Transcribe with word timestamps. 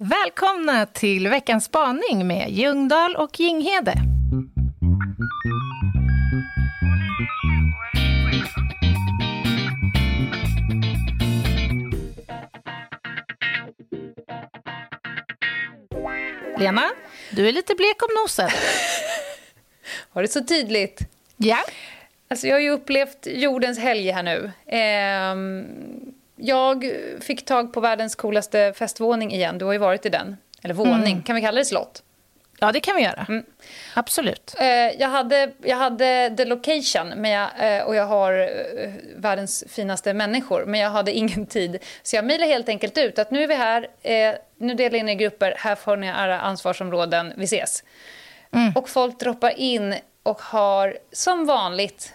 Välkomna 0.00 0.86
till 0.86 1.28
veckans 1.28 1.64
spaning 1.64 2.26
med 2.26 2.50
Ljungdahl 2.50 3.16
och 3.16 3.40
Jinghede. 3.40 3.94
Lena, 16.58 16.82
du 17.30 17.48
är 17.48 17.52
lite 17.52 17.74
blek 17.74 18.02
om 18.02 18.08
nosen. 18.22 18.50
Var 20.12 20.22
det 20.22 20.28
så 20.28 20.44
tydligt? 20.44 21.00
Ja. 21.36 21.58
Alltså 22.28 22.46
jag 22.46 22.54
har 22.54 22.60
ju 22.60 22.70
upplevt 22.70 23.26
jordens 23.26 23.78
helg 23.78 24.10
här 24.10 24.22
nu. 24.22 24.50
Ehm, 24.66 25.66
jag 26.38 26.92
fick 27.20 27.44
tag 27.44 27.72
på 27.72 27.80
världens 27.80 28.14
coolaste 28.14 28.72
festvåning 28.76 29.32
igen. 29.32 29.58
Du 29.58 29.64
har 29.64 29.72
ju 29.72 29.78
varit 29.78 30.06
i 30.06 30.08
den. 30.08 30.36
Eller 30.62 30.74
våning, 30.74 31.12
mm. 31.12 31.22
kan 31.22 31.36
vi 31.36 31.42
kalla 31.42 31.58
det 31.58 31.64
slott? 31.64 32.02
Ja, 32.60 32.72
det 32.72 32.80
kan 32.80 32.96
vi 32.96 33.02
göra. 33.02 33.26
Mm. 33.28 33.44
Absolut. 33.94 34.54
Eh, 34.58 34.66
jag, 35.00 35.08
hade, 35.08 35.52
jag 35.62 35.76
hade 35.76 36.34
the 36.36 36.44
location 36.44 37.08
men 37.16 37.30
jag, 37.30 37.48
eh, 37.58 37.82
och 37.82 37.94
jag 37.94 38.06
har 38.06 38.32
eh, 38.32 38.90
världens 39.16 39.64
finaste 39.68 40.14
människor, 40.14 40.64
men 40.66 40.80
jag 40.80 40.90
hade 40.90 41.12
ingen 41.16 41.46
tid. 41.46 41.78
Så 42.02 42.16
jag 42.16 42.24
mejlade 42.24 42.50
helt 42.50 42.68
enkelt 42.68 42.98
ut 42.98 43.18
att 43.18 43.30
nu 43.30 43.42
är 43.42 43.48
vi 43.48 43.54
här, 43.54 43.88
nu 44.58 44.74
delar 44.74 44.98
in 44.98 45.08
i 45.08 45.14
grupper, 45.14 45.54
här 45.58 45.74
får 45.74 45.96
ni 45.96 46.06
era 46.06 46.40
ansvarsområden, 46.40 47.32
vi 47.36 47.44
ses. 47.44 47.84
Mm. 48.52 48.72
Och 48.74 48.88
folk 48.88 49.20
droppar 49.20 49.58
in 49.58 49.94
och 50.22 50.40
har 50.42 50.98
som 51.12 51.46
vanligt 51.46 52.12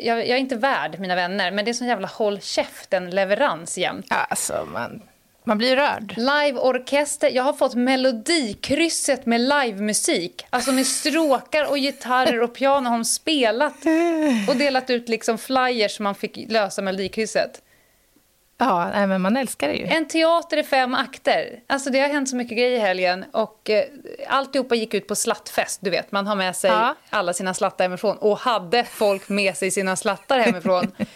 jag, 0.00 0.18
jag, 0.18 0.28
är 0.28 0.36
inte 0.36 0.56
värd 0.56 0.98
mina 0.98 1.14
vänner, 1.14 1.50
men 1.50 1.64
det 1.64 1.70
är 1.70 1.72
sån 1.72 1.86
jävla 1.86 2.08
håll 2.08 2.40
käften-leverans 2.40 3.78
jämt. 3.78 4.06
Alltså, 4.08 4.68
man, 4.72 5.02
man 5.44 5.58
blir 5.58 5.76
rörd. 5.76 6.14
Liveorkester. 6.16 7.30
Jag 7.30 7.42
har 7.42 7.52
fått 7.52 7.74
melodikrysset 7.74 9.26
med 9.26 9.40
livemusik. 9.40 10.46
Alltså 10.50 10.72
med 10.72 10.86
stråkar 10.86 11.70
och 11.70 11.76
gitarrer 11.78 12.42
och 12.42 12.54
piano 12.54 12.88
har 12.88 12.96
de 12.96 13.04
spelat 13.04 13.76
och 14.48 14.56
delat 14.56 14.90
ut 14.90 15.08
liksom 15.08 15.38
flyers 15.38 15.96
så 15.96 16.02
man 16.02 16.14
fick 16.14 16.50
lösa 16.50 16.82
melodikrysset. 16.82 17.62
Ja, 18.60 18.90
nej, 18.94 19.06
men 19.06 19.20
man 19.20 19.36
älskar 19.36 19.68
det 19.68 19.74
ju. 19.74 19.86
En 19.86 20.08
teater 20.08 20.56
i 20.56 20.62
fem 20.62 20.94
akter. 20.94 21.60
Alltså 21.66 21.90
det 21.90 22.00
har 22.00 22.08
hänt 22.08 22.28
så 22.28 22.36
mycket 22.36 22.58
grejer 22.58 22.76
i 22.76 22.78
helgen 22.78 23.24
och 23.32 23.70
eh, 23.70 23.84
alltihopa 24.28 24.74
gick 24.74 24.94
ut 24.94 25.06
på 25.06 25.14
slattfest, 25.14 25.80
du 25.82 25.90
vet. 25.90 26.12
Man 26.12 26.26
har 26.26 26.36
med 26.36 26.56
sig 26.56 26.70
ja. 26.70 26.94
alla 27.10 27.32
sina 27.32 27.54
slattar 27.54 27.84
hemifrån 27.84 28.16
och 28.16 28.38
hade 28.38 28.84
folk 28.84 29.28
med 29.28 29.56
sig 29.56 29.70
sina 29.70 29.96
slattar 29.96 30.38
hemifrån. 30.38 30.92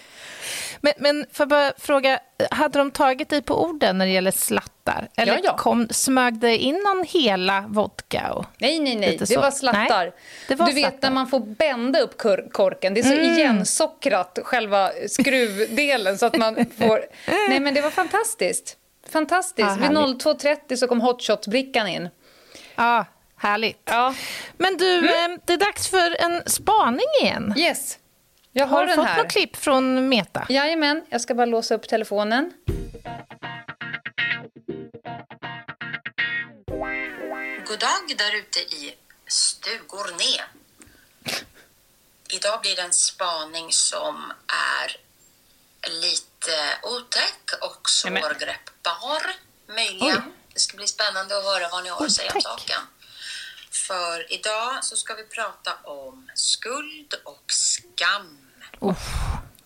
Men, 0.85 0.93
men 0.99 1.27
får 1.33 1.45
jag 1.45 1.49
bara 1.49 1.73
fråga, 1.79 2.19
hade 2.51 2.79
de 2.79 2.91
tagit 2.91 3.29
dig 3.29 3.43
på 3.43 3.65
orden 3.65 3.99
när 3.99 4.07
det 4.07 4.13
gäller 4.13 4.31
slattar? 4.31 5.09
Eller 5.17 5.33
ja, 5.33 5.41
ja. 5.45 5.57
Kom, 5.57 5.89
smög 5.91 6.39
det 6.39 6.59
in 6.59 6.75
någon 6.75 7.05
hela 7.09 7.65
vodka? 7.69 8.33
Och 8.33 8.45
nej, 8.59 8.81
nej, 8.81 8.97
nej. 8.97 9.17
Det 9.29 9.37
var 9.37 9.51
slattar. 9.51 10.05
Nej, 10.05 10.13
det 10.49 10.55
var 10.55 10.67
du 10.67 10.73
slattar. 10.73 10.91
vet 10.91 11.03
när 11.03 11.11
man 11.11 11.27
får 11.27 11.41
bända 11.41 12.01
upp 12.01 12.19
korken. 12.53 12.95
Det 12.95 13.01
är 13.01 13.05
så 13.05 13.13
mm. 13.13 13.33
igensockrat, 13.33 14.39
själva 14.43 14.91
skruvdelen, 15.09 16.19
så 16.19 16.27
att 16.27 16.37
man 16.37 16.55
får... 16.55 17.05
Nej, 17.49 17.61
men 17.61 17.75
det 17.75 17.81
var 17.81 17.91
fantastiskt. 17.91 18.77
Fantastiskt. 19.09 19.69
Ja, 19.69 19.89
Vid 19.89 19.91
02.30 19.91 20.77
så 20.77 20.87
kom 20.87 21.01
hotshot-brickan 21.01 21.87
in. 21.87 22.09
Ja, 22.75 23.07
härligt. 23.37 23.83
Ja. 23.85 24.15
Men 24.57 24.77
du, 24.77 24.99
mm. 24.99 25.33
Eh, 25.33 25.39
det 25.45 25.53
är 25.53 25.59
dags 25.59 25.89
för 25.89 26.23
en 26.25 26.43
spaning 26.47 27.07
igen. 27.23 27.55
Yes. 27.57 27.99
Jag 28.57 28.67
har, 28.67 28.79
har 28.79 28.87
du 28.87 28.95
fått 28.95 29.05
här. 29.05 29.23
något 29.23 29.33
klipp 29.33 29.57
från 29.57 30.09
Meta? 30.09 30.47
Jajamän, 30.49 31.05
jag 31.09 31.21
ska 31.21 31.35
bara 31.35 31.47
låsa 31.47 31.75
upp 31.75 31.89
telefonen. 31.89 32.53
God 37.67 37.79
dag 37.79 38.17
där 38.19 38.35
ute 38.35 38.61
i 38.61 38.95
Stugorne. 39.27 40.45
Idag 42.29 42.61
blir 42.61 42.77
det 42.77 42.83
en 42.83 42.93
spaning 42.93 43.73
som 43.73 44.33
är 44.83 44.97
lite 46.03 46.57
otäck 46.83 47.51
och 47.61 47.91
svårgreppbar, 47.91 49.23
möjligen. 49.67 50.23
Oj. 50.27 50.33
Det 50.55 50.61
ska 50.61 50.77
bli 50.77 50.87
spännande 50.87 51.39
att 51.39 51.45
höra 51.45 51.69
vad 51.69 51.85
ni 51.85 51.91
har 51.91 52.07
att 52.07 52.13
säga 52.13 52.33
om 52.35 52.41
saken. 52.41 52.81
För 53.75 54.33
idag 54.33 54.85
så 54.85 54.97
ska 54.97 55.15
vi 55.15 55.25
prata 55.25 55.75
om 55.75 56.31
skuld 56.35 57.15
och 57.25 57.53
skam 57.53 58.39
Uff. 58.81 58.99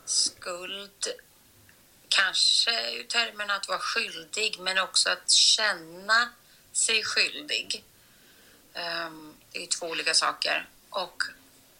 Skuld, 0.04 1.06
kanske 2.08 2.90
ur 2.92 3.04
termen 3.04 3.50
att 3.50 3.68
vara 3.68 3.78
skyldig, 3.78 4.60
men 4.60 4.78
också 4.78 5.10
att 5.10 5.30
känna 5.30 6.28
sig 6.72 7.04
skyldig. 7.04 7.84
Um, 8.74 9.34
det 9.52 9.62
är 9.62 9.66
två 9.66 9.86
olika 9.86 10.14
saker. 10.14 10.68
Och 10.90 11.22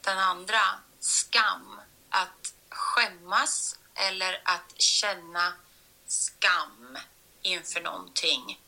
den 0.00 0.18
andra, 0.18 0.60
skam. 1.00 1.80
Att 2.10 2.54
skämmas 2.68 3.78
eller 3.94 4.40
att 4.44 4.80
känna 4.80 5.52
skam 6.06 6.98
inför 7.42 7.80
någonting. 7.80 8.60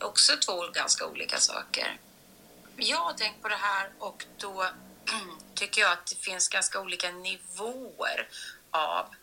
Också 0.00 0.36
två 0.36 0.68
ganska 0.68 1.06
olika 1.06 1.40
saker. 1.40 1.98
Jag 2.76 2.98
har 2.98 3.12
tänkt 3.12 3.42
på 3.42 3.48
det 3.48 3.56
här 3.56 3.90
och 3.98 4.24
då 4.36 4.66
tycker 5.54 5.80
jag 5.80 5.92
att 5.92 6.06
det 6.06 6.16
finns 6.16 6.48
ganska 6.48 6.80
olika 6.80 7.10
nivåer 7.10 8.28
av 8.70 9.14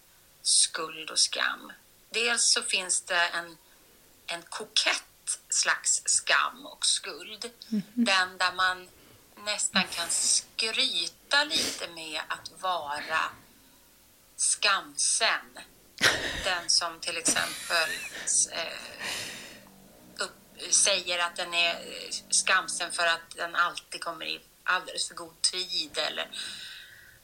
skuld 0.42 1.10
och 1.10 1.20
skam. 1.20 1.72
Dels 2.10 2.44
så 2.54 2.62
finns 2.62 3.02
det 3.02 3.28
en, 3.28 3.58
en 4.28 4.42
kokett 4.42 5.40
slags 5.50 6.02
skam 6.06 6.66
och 6.66 6.86
skuld. 6.86 7.52
Mm. 7.72 7.84
Den 7.94 8.38
där 8.38 8.54
man 8.54 8.90
nästan 9.46 9.84
kan 9.84 10.10
skryta 10.10 11.44
lite 11.44 11.88
med 11.88 12.22
att 12.28 12.62
vara 12.62 13.22
skamsen. 14.36 15.60
Den 16.44 16.70
som 16.70 17.00
till 17.00 17.18
exempel 17.18 17.90
eh, 18.52 18.78
säger 20.70 21.20
att 21.20 21.36
den 21.36 21.54
är 21.54 21.76
skamsen 22.30 22.92
för 22.92 23.06
att 23.06 23.36
den 23.36 23.56
alltid 23.56 24.04
kommer 24.04 24.26
i 24.26 24.42
alldeles 24.64 25.08
för 25.08 25.16
god 25.16 25.42
tid 25.42 25.98
eller 25.98 26.28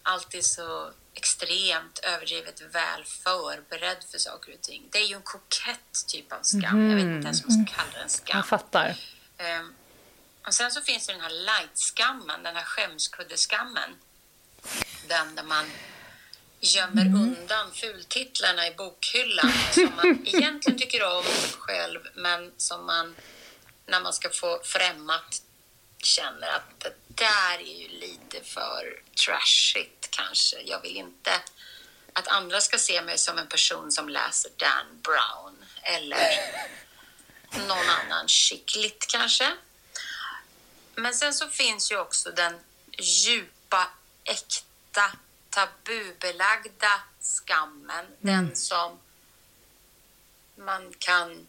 alltid 0.03 0.45
så 0.45 0.91
extremt 1.13 1.99
överdrivet 2.03 2.61
väl 2.61 3.03
förberedd 3.05 4.03
för 4.11 4.17
saker 4.17 4.53
och 4.53 4.61
ting. 4.61 4.87
Det 4.91 4.97
är 4.97 5.07
ju 5.07 5.15
en 5.15 5.21
kokett 5.21 6.07
typ 6.07 6.31
av 6.33 6.41
skam. 6.41 6.63
Mm. 6.63 6.89
Jag 6.89 6.95
vet 6.95 7.15
inte 7.15 7.25
ens 7.25 7.45
om 7.45 7.55
man 7.55 7.65
ska 7.65 7.75
kalla 7.75 7.99
den 7.99 8.09
skam. 8.09 8.37
Jag 8.37 8.47
fattar. 8.47 8.95
Um, 9.59 9.75
och 10.45 10.53
sen 10.53 10.71
så 10.71 10.81
finns 10.81 11.07
det 11.07 11.13
den 11.13 11.21
här 11.21 11.29
light-skammen, 11.29 12.43
den 12.43 12.55
här 12.55 12.63
skämskuddeskammen. 12.63 13.95
Den 15.07 15.35
där 15.35 15.43
man 15.43 15.65
gömmer 16.59 17.05
mm. 17.05 17.21
undan 17.21 17.71
fultitlarna 17.73 18.67
i 18.67 18.71
bokhyllan 18.71 19.53
som 19.71 19.91
man 19.95 20.21
egentligen 20.25 20.79
tycker 20.79 21.03
om 21.03 21.23
själv 21.59 21.99
men 22.15 22.51
som 22.57 22.85
man 22.85 23.15
när 23.85 24.01
man 24.01 24.13
ska 24.13 24.29
få 24.29 24.61
främmat 24.63 25.41
känner 25.97 26.47
att 26.47 26.79
det 26.79 26.93
där 27.07 27.59
är 27.59 27.81
ju 27.81 27.87
lite 27.87 28.43
för 28.43 29.01
trashigt 29.25 30.11
kanske. 30.11 30.61
Jag 30.61 30.81
vill 30.81 30.97
inte 30.97 31.31
att 32.13 32.27
andra 32.27 32.61
ska 32.61 32.77
se 32.77 33.01
mig 33.01 33.17
som 33.17 33.37
en 33.37 33.47
person 33.47 33.91
som 33.91 34.09
läser 34.09 34.51
Dan 34.57 35.01
Brown 35.01 35.65
eller 35.83 36.29
någon 37.67 37.89
annan 37.89 38.27
skickligt 38.27 39.07
kanske. 39.07 39.51
Men 40.95 41.13
sen 41.13 41.33
så 41.33 41.47
finns 41.47 41.91
ju 41.91 41.97
också 41.97 42.31
den 42.31 42.59
djupa, 42.97 43.87
äkta, 44.23 45.11
tabubelagda 45.49 47.01
skammen. 47.19 48.05
Mm. 48.05 48.15
Den 48.21 48.55
som 48.55 48.99
man 50.55 50.93
kan 50.99 51.47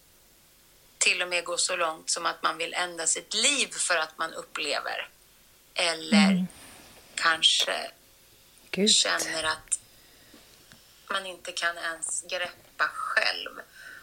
till 0.99 1.23
och 1.23 1.29
med 1.29 1.45
gå 1.45 1.57
så 1.57 1.77
långt 1.77 2.11
som 2.11 2.27
att 2.27 2.43
man 2.43 2.59
vill 2.59 2.75
ändra 2.75 3.07
sitt 3.07 3.35
liv 3.35 3.67
för 3.67 3.97
att 3.97 4.19
man 4.19 4.35
upplever. 4.35 5.09
Eller 5.75 6.31
mm. 6.31 6.47
kanske 7.15 7.91
Gud. 8.71 8.91
känner 8.91 9.45
att 9.45 9.81
man 11.11 11.27
inte 11.27 11.53
kan 11.53 11.79
ens 11.79 12.23
greppa 12.23 12.89
själv. 12.95 13.61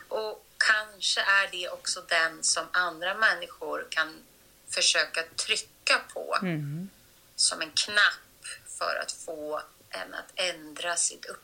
Och 0.07 0.45
kanske 0.57 1.21
är 1.21 1.51
det 1.51 1.69
också 1.69 2.01
den 2.01 2.43
som 2.43 2.65
andra 2.71 3.13
människor 3.13 3.87
kan 3.89 4.23
försöka 4.69 5.23
trycka 5.23 6.01
på 6.13 6.37
mm. 6.41 6.89
som 7.35 7.61
en 7.61 7.71
knapp 7.71 8.45
för 8.77 8.99
att 9.03 9.11
få 9.11 9.61
en 9.89 10.13
att 10.13 10.31
ändra 10.35 10.95
sitt, 10.95 11.25
upp, 11.25 11.43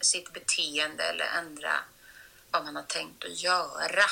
sitt 0.00 0.32
beteende 0.32 1.04
eller 1.04 1.24
ändra 1.24 1.72
vad 2.50 2.64
man 2.64 2.76
har 2.76 2.82
tänkt 2.82 3.24
att 3.24 3.42
göra. 3.42 4.04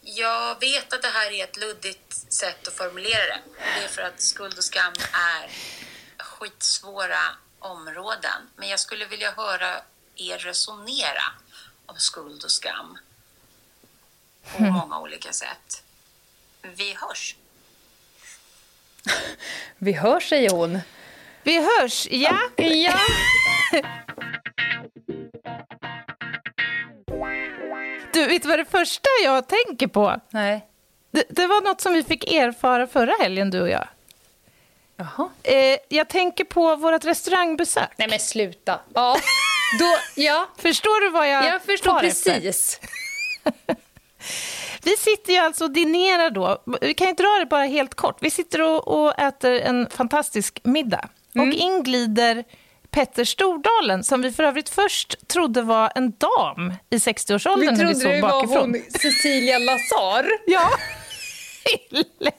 Jag 0.00 0.60
vet 0.60 0.92
att 0.92 1.02
det 1.02 1.08
här 1.08 1.30
är 1.30 1.44
ett 1.44 1.56
luddigt 1.56 2.32
sätt 2.32 2.68
att 2.68 2.74
formulera 2.74 3.26
det. 3.26 3.40
Det 3.58 3.84
är 3.84 3.88
för 3.88 4.02
att 4.02 4.20
skuld 4.20 4.58
och 4.58 4.64
skam 4.64 4.92
är 5.12 5.50
skitsvåra 6.18 7.36
områden. 7.58 8.50
Men 8.56 8.68
jag 8.68 8.80
skulle 8.80 9.06
vilja 9.06 9.32
höra 9.32 9.82
er 10.16 10.38
resonera 10.38 11.24
om 11.86 11.96
skuld 11.98 12.44
och 12.44 12.50
skam. 12.50 12.98
på 14.52 14.58
mm. 14.58 14.72
många 14.72 15.00
olika 15.00 15.32
sätt. 15.32 15.82
Vi 16.62 16.94
hörs. 16.94 17.36
Vi 19.78 19.92
hörs, 19.92 20.28
säger 20.28 20.50
hon. 20.50 20.80
Vi 21.48 21.56
hörs, 21.56 22.08
ja. 22.10 22.38
Ja. 22.56 22.98
Du, 28.12 28.26
vet 28.26 28.42
du 28.42 28.48
vad 28.48 28.58
det 28.58 28.64
första 28.64 29.08
jag 29.24 29.48
tänker 29.48 29.86
på? 29.86 30.20
Nej. 30.30 30.66
Det, 31.10 31.24
det, 31.28 31.46
var 31.46 31.60
något 31.60 31.80
som 31.80 31.92
vi 31.92 32.02
fick 32.02 32.32
erfara 32.32 32.86
förra 32.86 33.12
helgen, 33.20 33.50
du 33.50 33.60
och 33.60 33.68
jag. 33.68 33.88
Jaha. 34.96 35.30
Eh, 35.42 35.78
jag 35.88 36.08
tänker 36.08 36.44
på 36.44 36.76
vårt 36.76 37.04
restaurangbesök. 37.04 37.90
Nej, 37.96 38.08
men 38.08 38.18
sluta. 38.18 38.80
Ja. 38.94 39.16
Då, 39.78 39.96
ja. 40.22 40.48
Förstår 40.58 41.00
du 41.04 41.10
vad 41.10 41.28
jag 41.28 41.44
Jag 41.44 41.62
förstår 41.62 42.00
precis. 42.00 42.80
Vi 44.82 44.96
sitter 44.96 45.32
ju 45.32 45.38
alltså 45.38 45.64
och 45.64 45.70
dinerar 45.70 46.30
då. 46.30 46.62
Vi 46.80 46.94
kan 46.94 47.06
ju 47.06 47.12
dra 47.12 47.38
det 47.38 47.46
bara 47.46 47.64
helt 47.64 47.94
kort. 47.94 48.16
Vi 48.20 48.30
sitter 48.30 48.62
och, 48.62 48.88
och 48.88 49.18
äter 49.18 49.60
en 49.60 49.90
fantastisk 49.90 50.60
middag. 50.62 51.08
Mm. 51.34 51.48
Och 51.48 51.54
inglider 51.54 52.44
Petter 52.90 53.24
Stordalen, 53.24 54.04
som 54.04 54.22
vi 54.22 54.32
för 54.32 54.42
övrigt 54.42 54.68
först 54.68 55.28
trodde 55.28 55.62
var 55.62 55.92
en 55.94 56.12
dam 56.18 56.72
i 56.90 56.96
60-årsåldern 56.96 57.74
när 57.74 57.86
vi 57.86 57.94
såg 57.94 58.12
det 58.12 58.20
bakifrån. 58.20 58.48
var 58.50 58.60
hon 58.60 58.82
Cecilia 58.90 59.58
Lazar. 59.58 60.30
ja, 60.46 60.70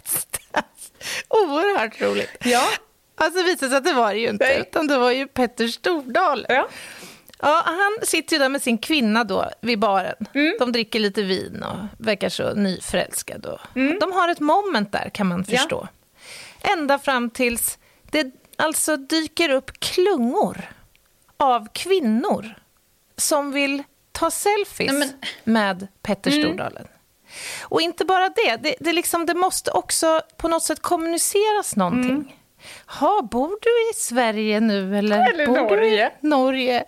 Oerhört 1.29 2.01
roligt. 2.01 2.37
Ja. 2.43 2.67
Alltså 3.15 3.43
visade 3.43 3.69
sig 3.69 3.77
att 3.77 3.83
det 3.85 3.93
var 3.93 4.13
det 4.13 4.19
ju 4.19 4.29
inte, 4.29 4.45
Nej. 4.45 4.59
utan 4.59 4.87
det 4.87 4.97
var 4.97 5.11
ju 5.11 5.27
Petter 5.27 5.67
Stordalen. 5.67 6.45
Ja. 6.49 6.67
Ja, 7.41 7.63
han 7.65 8.07
sitter 8.07 8.35
ju 8.35 8.39
där 8.39 8.49
med 8.49 8.61
sin 8.61 8.77
kvinna 8.77 9.23
då 9.23 9.49
vid 9.61 9.79
baren. 9.79 10.15
Mm. 10.33 10.53
De 10.59 10.71
dricker 10.71 10.99
lite 10.99 11.21
vin 11.21 11.63
och 11.63 12.05
verkar 12.05 12.29
så 12.29 12.53
nyförälskade. 12.53 13.59
Mm. 13.75 13.99
De 13.99 14.11
har 14.11 14.29
ett 14.29 14.39
moment 14.39 14.91
där, 14.91 15.09
kan 15.13 15.27
man 15.27 15.43
förstå. 15.43 15.87
Ja. 16.61 16.69
Ända 16.73 16.99
fram 16.99 17.29
tills 17.29 17.77
det 18.11 18.31
alltså 18.59 18.97
dyker 18.97 19.49
upp 19.49 19.79
klungor 19.79 20.69
av 21.37 21.67
kvinnor 21.73 22.55
som 23.17 23.51
vill 23.51 23.83
ta 24.11 24.31
selfies 24.31 24.91
Nej, 24.91 24.99
men... 25.43 25.53
med 25.53 25.87
Petter 26.01 26.31
mm. 26.31 26.43
Stordalen. 26.43 26.87
Och 27.61 27.81
inte 27.81 28.05
bara 28.05 28.29
det, 28.29 28.55
det, 28.55 28.75
det, 28.79 28.93
liksom, 28.93 29.25
det 29.25 29.33
måste 29.33 29.71
också 29.71 30.21
på 30.37 30.47
något 30.47 30.63
sätt 30.63 30.81
kommuniceras 30.81 31.75
någonting. 31.75 32.11
Mm. 32.11 32.27
Ha, 32.85 33.21
bor 33.21 33.57
du 33.61 33.91
i 33.91 33.93
Sverige 33.95 34.59
nu 34.59 34.97
eller, 34.97 35.33
eller 35.33 35.47
bor 35.47 35.55
Norge? 35.55 36.11
Du 36.21 36.27
i 36.27 36.29
Norge? 36.29 36.83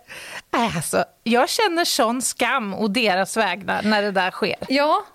Alltså, 0.50 1.06
jag 1.24 1.50
känner 1.50 1.86
sån 1.86 2.22
skam 2.22 2.74
och 2.74 2.92
deras 2.92 3.38
vägnar 3.38 3.84
när 3.84 4.02
det 4.02 4.12
där 4.12 4.32
sker. 4.32 4.58
Ja, 4.70 5.06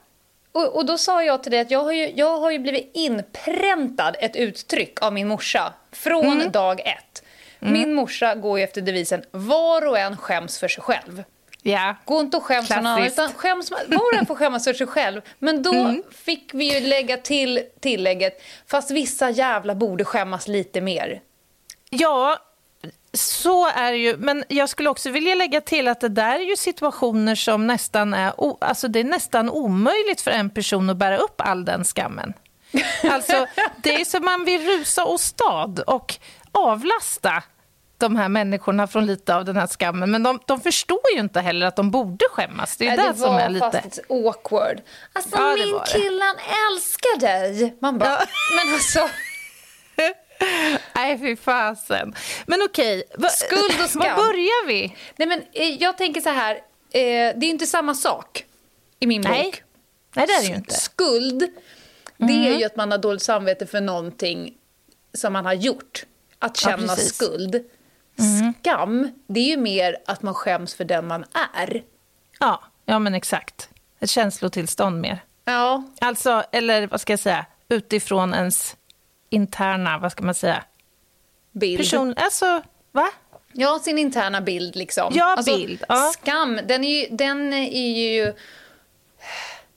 och, 0.57 0.77
och 0.77 0.87
då 0.87 0.99
sa 0.99 1.23
jag 1.23 1.43
till 1.43 1.53
dig 1.53 1.61
att 1.61 1.71
jag 1.71 1.85
har, 1.85 1.93
ju, 1.93 2.13
jag 2.15 2.39
har 2.39 2.51
ju 2.51 2.59
blivit 2.59 2.91
inpräntad 2.95 4.17
ett 4.21 4.37
uttryck 4.37 5.03
av 5.03 5.13
min 5.13 5.29
morsa 5.29 5.73
från 5.93 6.27
mm. 6.27 6.53
dag 6.53 6.81
ett. 6.81 7.23
Mm. 7.61 7.73
Min 7.73 7.95
morsa 7.95 8.35
går 8.35 8.59
ju 8.59 8.65
efter 8.65 8.81
devisen 8.81 9.25
var 9.31 9.87
och 9.87 9.99
en 9.99 10.17
skäms 10.17 10.59
för 10.59 10.69
sig 10.69 10.83
själv. 10.83 11.23
Ja. 11.63 11.97
Gå 12.05 12.21
inte 12.21 12.37
och 12.37 12.43
skäms 12.43 12.69
för 12.69 12.81
någon 12.81 13.03
utan 13.03 13.33
skäms, 13.33 13.71
var 13.71 14.13
och 14.13 14.19
en 14.19 14.27
får 14.27 14.35
skämmas 14.35 14.65
för 14.65 14.75
sig 14.75 14.87
själv. 14.87 15.21
Men 15.39 15.63
då 15.63 15.75
mm. 15.75 16.03
fick 16.11 16.51
vi 16.55 16.75
ju 16.75 16.87
lägga 16.87 17.17
till 17.17 17.63
tillägget, 17.81 18.43
fast 18.67 18.91
vissa 18.91 19.31
jävla 19.31 19.75
borde 19.75 20.05
skämmas 20.05 20.49
lite 20.49 20.81
mer. 20.81 21.21
Ja, 21.91 22.39
så 23.17 23.69
är 23.69 23.93
det 23.93 23.99
ju, 23.99 24.17
men 24.17 24.45
jag 24.49 24.69
skulle 24.69 24.89
också 24.89 25.11
vilja 25.11 25.35
lägga 25.35 25.61
till 25.61 25.89
att 25.89 26.01
det 26.01 26.09
där 26.09 26.35
är 26.35 26.45
ju 26.45 26.57
situationer 26.57 27.35
som 27.35 27.67
nästan 27.67 28.15
är, 28.15 28.33
alltså 28.61 28.89
det 28.89 29.01
är 29.01 29.05
nästan 29.05 29.51
omöjligt 29.51 30.21
för 30.21 30.31
en 30.31 30.51
person 30.51 30.91
att 30.91 30.97
bära 30.97 31.17
upp 31.17 31.41
all 31.41 31.65
den 31.65 31.85
skammen. 31.85 32.33
Alltså, 33.11 33.47
det 33.77 34.01
är 34.01 34.05
som 34.05 34.25
man 34.25 34.45
vill 34.45 34.67
rusa 34.67 35.05
åstad 35.05 35.83
och 35.87 36.15
avlasta 36.53 37.43
de 37.99 38.17
här 38.17 38.29
människorna 38.29 38.87
från 38.87 39.07
lite 39.07 39.35
av 39.35 39.45
den 39.45 39.57
här 39.57 39.67
skammen. 39.67 40.11
Men 40.11 40.23
de, 40.23 40.41
de 40.47 40.61
förstår 40.61 41.01
ju 41.15 41.21
inte 41.21 41.41
heller 41.41 41.67
att 41.67 41.77
de 41.77 41.91
borde 41.91 42.25
skämmas. 42.33 42.77
Det 42.77 42.89
är 42.89 42.97
Nej, 42.97 43.09
det, 43.13 43.19
som 43.19 43.37
är 43.37 43.49
lite... 43.49 43.83
fast 43.83 44.01
awkward. 44.09 44.81
Alltså, 45.13 45.37
ja, 45.37 45.55
min 45.57 45.81
kille 45.87 46.25
älskar 46.71 47.21
dig. 47.21 47.77
Man 47.81 47.99
bara, 47.99 48.11
ja. 48.11 48.27
men 48.57 48.75
alltså... 48.75 49.09
Nej, 50.95 51.19
fy 51.19 51.37
fasen. 51.37 52.15
Men 52.47 52.63
okej, 52.63 53.03
va, 53.19 53.29
skuld 53.29 53.83
och 53.85 53.91
skam. 53.91 54.01
Var 54.01 54.17
börjar 54.17 54.67
vi? 54.67 54.97
Nej, 55.17 55.29
men, 55.29 55.43
eh, 55.53 55.83
jag 55.83 55.99
tänker 55.99 56.21
så 56.21 56.31
här, 56.31 56.55
eh, 56.55 56.61
det 57.37 57.47
är 57.47 57.51
inte 57.51 57.67
samma 57.67 57.95
sak 57.95 58.45
i 59.01 59.07
min 59.07 59.21
Nej. 59.21 59.45
bok. 59.45 59.63
Nej, 60.15 60.27
det 60.27 60.33
är 60.33 60.43
det 60.43 60.49
ju 60.49 60.55
inte. 60.55 60.75
Skuld, 60.75 61.39
det 62.17 62.25
mm. 62.25 62.53
är 62.53 62.59
ju 62.59 62.65
att 62.65 62.77
man 62.77 62.91
har 62.91 62.99
dåligt 62.99 63.23
samvete 63.23 63.67
för 63.67 63.81
någonting 63.81 64.55
som 65.15 65.33
man 65.33 65.47
har 65.47 65.55
gjort. 65.55 66.05
Att 66.39 66.57
känna 66.57 66.87
ja, 66.87 66.97
skuld. 66.97 67.55
Mm. 68.19 68.55
Skam, 68.61 69.11
det 69.27 69.41
är 69.41 69.49
ju 69.49 69.57
mer 69.57 69.97
att 70.07 70.23
man 70.23 70.35
skäms 70.35 70.75
för 70.75 70.85
den 70.85 71.07
man 71.07 71.25
är. 71.55 71.83
Ja, 72.39 72.65
ja 72.85 72.99
men 72.99 73.15
exakt. 73.15 73.69
Ett 74.01 74.11
känslotillstånd 74.11 75.01
mer. 75.01 75.25
Ja. 75.45 75.85
Alltså, 76.01 76.45
eller 76.53 76.87
vad 76.87 77.01
ska 77.01 77.13
jag 77.13 77.21
säga, 77.21 77.47
utifrån 77.69 78.35
ens 78.35 78.77
interna, 79.31 79.99
vad 79.99 80.13
ska 80.13 80.25
man 80.25 80.35
säga? 80.35 80.65
Bild. 81.53 81.79
Person, 81.79 82.15
alltså, 82.17 82.63
va? 82.93 83.09
Ja, 83.53 83.79
sin 83.79 83.99
interna 83.99 84.41
bild 84.41 84.77
liksom. 84.77 85.13
Ja, 85.15 85.25
alltså, 85.25 85.57
bild. 85.57 85.85
Ja. 85.89 86.13
Skam, 86.13 86.61
den 86.65 86.85
är, 86.85 87.01
ju, 87.01 87.17
den 87.17 87.53
är 87.53 87.97
ju 87.99 88.35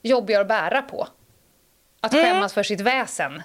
jobbigare 0.02 0.40
att 0.40 0.48
bära 0.48 0.82
på. 0.82 1.08
Att 2.00 2.12
mm. 2.12 2.24
skämmas 2.24 2.52
för 2.52 2.62
sitt 2.62 2.80
väsen. 2.80 3.42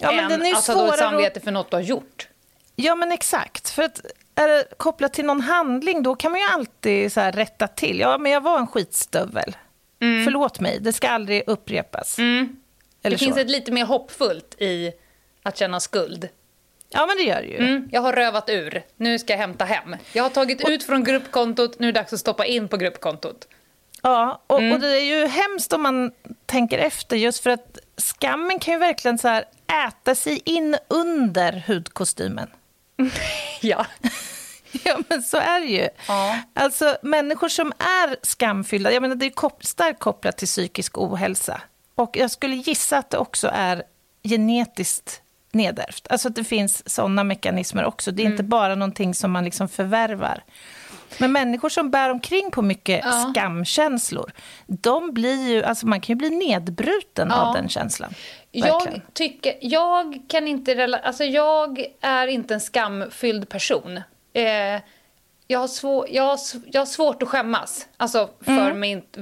Ja, 0.00 0.12
än 0.12 0.28
den 0.28 0.46
är 0.46 0.54
att 0.54 0.66
ha 0.66 0.74
dåligt 0.74 0.98
samvete 0.98 1.40
för 1.40 1.50
något 1.50 1.70
du 1.70 1.76
har 1.76 1.82
gjort. 1.82 2.28
Ja, 2.76 2.94
men 2.94 3.12
exakt. 3.12 3.70
För 3.70 3.82
att 3.82 4.00
är 4.34 4.48
det 4.48 4.64
kopplat 4.76 5.12
till 5.12 5.24
någon 5.24 5.40
handling, 5.40 6.02
då 6.02 6.14
kan 6.16 6.30
man 6.30 6.40
ju 6.40 6.46
alltid 6.46 7.12
så 7.12 7.20
rätta 7.20 7.68
till. 7.68 8.00
Ja, 8.00 8.18
men 8.18 8.32
jag 8.32 8.40
var 8.40 8.58
en 8.58 8.66
skitstövel. 8.66 9.56
Mm. 10.00 10.24
Förlåt 10.24 10.60
mig, 10.60 10.78
det 10.80 10.92
ska 10.92 11.08
aldrig 11.08 11.42
upprepas. 11.46 12.18
Mm. 12.18 12.56
det 13.02 13.18
finns 13.18 13.36
ett 13.36 13.50
lite 13.50 13.72
mer 13.72 13.84
hoppfullt 13.84 14.54
i 14.58 14.92
att 15.46 15.56
känna 15.56 15.80
skuld. 15.80 16.28
Ja, 16.88 17.06
men 17.06 17.16
det 17.16 17.22
gör 17.22 17.42
det 17.42 17.48
ju. 17.48 17.56
Mm, 17.56 17.88
jag 17.92 18.00
har 18.00 18.12
rövat 18.12 18.48
ur. 18.48 18.82
Nu 18.96 19.18
ska 19.18 19.32
jag 19.32 19.38
hämta 19.38 19.64
hem. 19.64 19.96
Jag 20.12 20.22
har 20.22 20.30
tagit 20.30 20.64
och... 20.64 20.70
ut 20.70 20.84
från 20.84 21.04
gruppkontot. 21.04 21.78
Nu 21.78 21.88
är 21.88 21.92
det 21.92 22.00
dags 22.00 22.12
att 22.12 22.20
stoppa 22.20 22.46
in 22.46 22.68
på 22.68 22.76
gruppkontot. 22.76 23.48
Ja, 24.02 24.42
och, 24.46 24.58
mm. 24.58 24.72
och, 24.72 24.80
det 24.80 24.88
är 24.88 25.04
ju 25.04 25.26
hemskt 25.26 25.72
om 25.72 25.82
man 25.82 26.12
tänker 26.46 26.78
efter 26.78 27.16
just 27.16 27.42
för 27.42 27.50
att 27.50 27.78
skammen 27.96 28.58
kan 28.58 28.74
ju 28.74 28.80
verkligen 28.80 29.18
så 29.18 29.28
här 29.28 29.44
äta 29.86 30.14
sig 30.14 30.40
in 30.44 30.76
under 30.88 31.64
hudkostymen. 31.66 32.50
ja. 33.60 33.86
ja, 34.84 34.98
men 35.08 35.22
så 35.22 35.36
är 35.36 35.60
det 35.60 35.66
ju. 35.66 35.88
Ja. 36.08 36.38
Alltså, 36.54 36.96
människor 37.02 37.48
som 37.48 37.72
är 37.78 38.16
skamfyllda, 38.22 38.92
jag 38.92 39.00
menar, 39.00 39.14
det 39.14 39.26
är 39.26 39.30
kop 39.30 39.64
starkt 39.64 40.00
kopplat 40.00 40.38
till 40.38 40.48
psykisk 40.48 40.98
ohälsa. 40.98 41.60
Och 41.94 42.16
jag 42.16 42.30
skulle 42.30 42.56
gissa 42.56 42.98
att 42.98 43.10
det 43.10 43.18
också 43.18 43.50
är 43.52 43.82
genetiskt 44.22 45.22
nedärvt. 45.56 46.06
Alltså 46.10 46.28
det 46.28 46.44
finns 46.44 46.94
sådana 46.94 47.24
mekanismer 47.24 47.84
också. 47.84 48.10
Det 48.10 48.22
är 48.22 48.24
mm. 48.24 48.32
inte 48.32 48.44
bara 48.44 48.74
någonting 48.74 49.14
som 49.14 49.32
man 49.32 49.44
liksom 49.44 49.68
förvärvar. 49.68 50.44
Men 51.18 51.32
människor 51.32 51.68
som 51.68 51.90
bär 51.90 52.10
omkring 52.10 52.50
på 52.50 52.62
mycket 52.62 53.00
ja. 53.04 53.30
skamkänslor, 53.30 54.32
de 54.66 55.12
blir 55.12 55.48
ju, 55.48 55.64
alltså 55.64 55.86
man 55.86 56.00
kan 56.00 56.14
ju 56.14 56.18
bli 56.18 56.30
nedbruten 56.30 57.28
ja. 57.30 57.40
av 57.40 57.54
den 57.54 57.68
känslan. 57.68 58.14
Jag 58.50 59.00
tycker, 59.12 59.54
jag 59.60 60.20
kan 60.28 60.48
inte, 60.48 61.00
alltså 61.02 61.24
jag 61.24 61.84
är 62.00 62.26
inte 62.26 62.54
en 62.54 62.60
skamfylld 62.60 63.48
person. 63.48 64.00
Eh, 64.32 64.80
jag 65.46 65.58
har, 65.58 65.68
svår, 65.68 66.06
jag, 66.10 66.22
har, 66.22 66.38
jag 66.72 66.80
har 66.80 66.86
svårt 66.86 67.22
att 67.22 67.28
skämmas 67.28 67.88
alltså 67.96 68.30
för 68.40 68.70
mm. 68.70 68.80
mitt, 68.80 69.16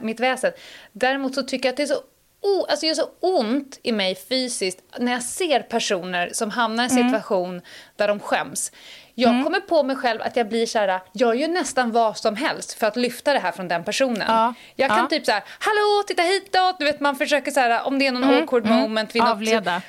mitt 0.00 0.20
väsen. 0.20 0.52
Däremot 0.92 1.34
så 1.34 1.42
tycker 1.42 1.68
jag 1.68 1.72
att 1.72 1.76
det 1.76 1.82
är 1.82 1.86
så 1.86 2.00
oh, 2.42 2.66
alltså 2.68 2.86
gör 2.86 2.94
så 2.94 3.08
ont 3.20 3.80
i 3.82 3.92
mig 3.92 4.14
fysiskt 4.14 4.82
när 4.98 5.12
jag 5.12 5.22
ser 5.22 5.60
personer 5.60 6.30
som 6.32 6.50
hamnar 6.50 6.84
i 6.84 6.86
en 6.86 6.98
mm. 6.98 7.10
situation 7.10 7.50
mm. 7.50 7.62
där 7.96 8.08
de 8.08 8.20
skäms. 8.20 8.72
Jag 9.14 9.30
mm. 9.30 9.44
kommer 9.44 9.60
på 9.60 9.82
mig 9.82 9.96
själv 9.96 10.22
att 10.22 10.36
jag 10.36 10.48
blir 10.48 10.66
så 10.66 10.78
här, 10.78 11.00
jag 11.12 11.36
gör 11.36 11.48
nästan 11.48 11.92
vad 11.92 12.16
som 12.16 12.36
helst 12.36 12.72
för 12.72 12.86
att 12.86 12.96
lyfta 12.96 13.32
det 13.32 13.38
här 13.38 13.52
från 13.52 13.68
den 13.68 13.84
personen. 13.84 14.24
Ja. 14.28 14.54
Jag 14.76 14.88
kan 14.88 14.98
ja. 14.98 15.06
typ 15.06 15.26
så 15.26 15.32
här, 15.32 15.42
hallå, 15.58 16.02
titta 16.06 16.22
hitåt, 16.22 16.78
du 16.78 16.84
vet 16.84 17.00
man 17.00 17.16
försöker 17.16 17.50
så 17.50 17.60
här, 17.60 17.86
om 17.86 17.98
det 17.98 18.06
är 18.06 18.12
någon 18.12 18.24
mm. 18.24 18.42
awkward 18.42 18.66
mm. 18.66 18.80
moment 18.80 19.14
vid 19.14 19.22
Avleda. 19.22 19.82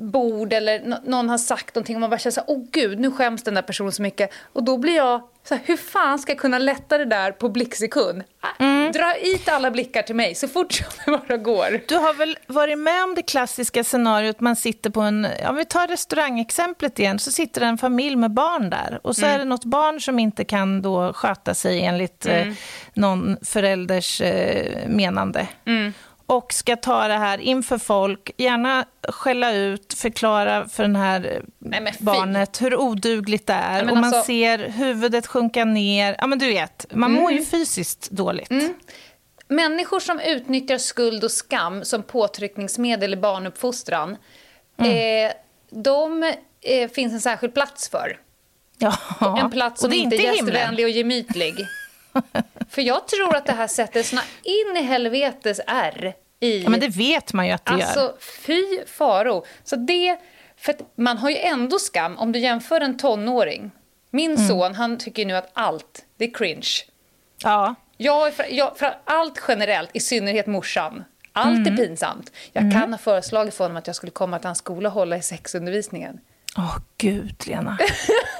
Bord 0.00 0.52
eller 0.52 1.00
någon 1.04 1.28
har 1.28 1.38
sagt 1.38 1.74
någonting 1.74 1.96
och 1.96 2.00
man 2.00 2.10
bara 2.10 2.18
känner 2.18 2.32
så 2.32 2.40
här, 2.40 2.50
åh 2.50 2.64
gud, 2.72 3.00
nu 3.00 3.10
skäms 3.10 3.42
den 3.42 3.54
där 3.54 3.62
personen 3.62 3.92
så 3.92 4.02
mycket. 4.02 4.30
Och 4.52 4.64
då 4.64 4.78
blir 4.78 4.96
jag 4.96 5.22
så 5.48 5.54
här, 5.54 5.62
hur 5.66 5.76
fan 5.76 6.18
ska 6.18 6.32
jag 6.32 6.38
kunna 6.38 6.58
lätta 6.58 6.98
det 6.98 7.04
där 7.04 7.32
på 7.32 7.48
blicksekund? 7.48 8.22
Mm. 8.58 8.92
Dra 8.92 9.14
hit 9.20 9.48
alla 9.48 9.70
blickar 9.70 10.02
till 10.02 10.14
mig 10.14 10.34
så 10.34 10.48
fort 10.48 10.72
som 10.72 10.86
det 11.04 11.10
bara 11.28 11.36
går. 11.36 11.80
Du 11.88 11.96
har 11.96 12.14
väl 12.14 12.38
varit 12.46 12.78
med 12.78 13.04
om 13.04 13.14
det 13.14 13.22
klassiska 13.22 13.84
scenariot, 13.84 14.40
man 14.40 14.56
sitter 14.56 14.90
på 14.90 15.00
en, 15.00 15.26
om 15.48 15.56
vi 15.56 15.64
tar 15.64 15.88
restaurangexemplet 15.88 16.98
igen, 16.98 17.18
så 17.18 17.32
sitter 17.32 17.60
det 17.60 17.66
en 17.66 17.78
familj 17.78 18.16
med 18.16 18.30
barn 18.30 18.70
där 18.70 19.00
och 19.02 19.16
så 19.16 19.24
mm. 19.24 19.34
är 19.34 19.38
det 19.38 19.44
något 19.44 19.64
barn 19.64 20.00
som 20.00 20.18
inte 20.18 20.44
kan 20.44 20.82
då 20.82 21.12
sköta 21.12 21.54
sig 21.54 21.84
enligt 21.84 22.26
mm. 22.26 22.48
eh, 22.48 22.54
någon 22.94 23.36
förälders 23.42 24.20
eh, 24.20 24.88
menande. 24.88 25.48
Mm. 25.66 25.92
Och 26.26 26.52
ska 26.52 26.76
ta 26.76 27.08
det 27.08 27.14
här 27.14 27.38
inför 27.38 27.78
folk, 27.78 28.30
gärna 28.36 28.84
skälla 29.08 29.52
ut, 29.52 29.94
förklara 29.94 30.68
för 30.68 30.82
den 30.82 30.96
här 30.96 31.42
Nej, 31.58 31.94
barnet 31.98 32.62
hur 32.62 32.76
odugligt 32.76 33.46
det 33.46 33.52
är. 33.52 33.90
Och 33.90 33.96
man 33.96 34.04
alltså... 34.04 34.22
ser 34.22 34.58
huvudet 34.58 35.26
sjunka 35.26 35.64
ner. 35.64 36.16
Ja, 36.18 36.26
men 36.26 36.38
du 36.38 36.46
vet, 36.46 36.86
man 36.90 37.10
mm. 37.10 37.22
mår 37.22 37.32
ju 37.32 37.44
fysiskt 37.44 38.10
dåligt. 38.10 38.50
Mm. 38.50 38.74
Människor 39.48 40.00
som 40.00 40.20
utnyttjar 40.20 40.78
skuld 40.78 41.24
och 41.24 41.30
skam 41.30 41.84
som 41.84 42.02
påtryckningsmedel 42.02 43.12
i 43.12 43.16
barnuppfostran, 43.16 44.16
mm. 44.78 45.26
eh, 45.26 45.32
de 45.70 46.32
eh, 46.60 46.90
finns 46.90 47.12
en 47.12 47.20
särskild 47.20 47.54
plats 47.54 47.88
för. 47.88 48.18
Ja, 48.78 48.96
en 49.42 49.50
plats 49.50 49.80
som 49.80 49.92
inte 49.92 50.16
är 50.16 50.20
gästvänlig 50.20 50.86
och 50.86 50.90
gemytlig. 50.90 51.54
För 52.70 52.82
jag 52.82 53.08
tror 53.08 53.36
att 53.36 53.46
det 53.46 53.52
här 53.52 53.66
sätter 53.66 54.02
såna 54.02 54.22
in 54.42 54.76
i 54.76 54.82
helvetes 54.82 55.60
R 55.66 56.14
i... 56.40 56.62
Ja, 56.62 56.70
men 56.70 56.80
det 56.80 56.88
vet 56.88 57.32
man 57.32 57.46
ju 57.46 57.52
att 57.52 57.64
det 57.64 57.72
alltså, 57.72 58.00
gör. 58.00 58.14
fy 58.20 58.86
faro. 58.86 59.44
Så 59.64 59.76
det... 59.76 60.18
För 60.56 60.74
man 60.94 61.18
har 61.18 61.30
ju 61.30 61.36
ändå 61.36 61.78
skam 61.78 62.18
om 62.18 62.32
du 62.32 62.38
jämför 62.38 62.80
en 62.80 62.96
tonåring. 62.96 63.70
Min 64.10 64.34
mm. 64.34 64.48
son, 64.48 64.74
han 64.74 64.98
tycker 64.98 65.26
nu 65.26 65.36
att 65.36 65.50
allt, 65.52 66.04
det 66.16 66.24
är 66.24 66.34
cringe. 66.34 66.68
Ja. 67.42 67.74
Jag, 67.96 68.32
jag, 68.50 68.78
för 68.78 68.98
allt 69.04 69.42
generellt, 69.48 69.90
i 69.92 70.00
synnerhet 70.00 70.46
morsan. 70.46 71.04
Allt 71.32 71.66
mm. 71.66 71.72
är 71.72 71.76
pinsamt. 71.76 72.32
Jag 72.52 72.62
mm. 72.62 72.80
kan 72.80 72.92
ha 72.92 72.98
föreslagit 72.98 73.54
för 73.54 73.64
honom 73.64 73.76
att 73.76 73.86
jag 73.86 73.96
skulle 73.96 74.12
komma 74.12 74.38
till 74.38 74.46
hans 74.46 74.58
skola 74.58 74.88
och 74.88 74.94
hålla 74.94 75.16
i 75.16 75.22
sexundervisningen. 75.22 76.20
Åh, 76.56 76.64
oh, 76.64 76.78
gud, 76.96 77.42
Lena. 77.46 77.78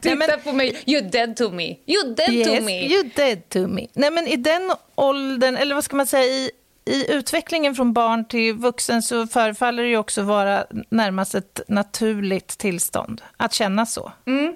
Titta 0.00 0.14
Nej, 0.14 0.28
men, 0.28 0.40
på 0.40 0.52
mig. 0.52 0.82
You're 0.86 1.10
dead 1.10 1.36
to 1.36 1.50
me. 1.50 1.76
You're 1.86 2.14
dead 2.16 2.32
yes, 2.32 2.58
to 2.58 2.64
me. 2.64 2.88
You're 2.88 3.10
dead 3.16 3.48
to 3.48 3.66
me. 3.66 3.86
Nej, 3.92 4.10
men 4.10 4.26
i 4.26 4.36
den 4.36 4.72
åldern, 4.94 5.56
eller 5.56 5.74
vad 5.74 5.84
ska 5.84 5.96
man 5.96 6.06
säga, 6.06 6.24
i, 6.24 6.50
i 6.84 7.12
utvecklingen 7.12 7.74
från 7.74 7.92
barn 7.92 8.24
till 8.24 8.54
vuxen 8.54 9.02
så 9.02 9.26
förefaller 9.26 9.82
det 9.82 9.88
ju 9.88 9.96
också 9.96 10.22
vara 10.22 10.66
närmast 10.88 11.34
ett 11.34 11.60
naturligt 11.68 12.48
tillstånd 12.48 13.22
att 13.36 13.52
känna 13.52 13.86
så. 13.86 14.12
Mm. 14.26 14.54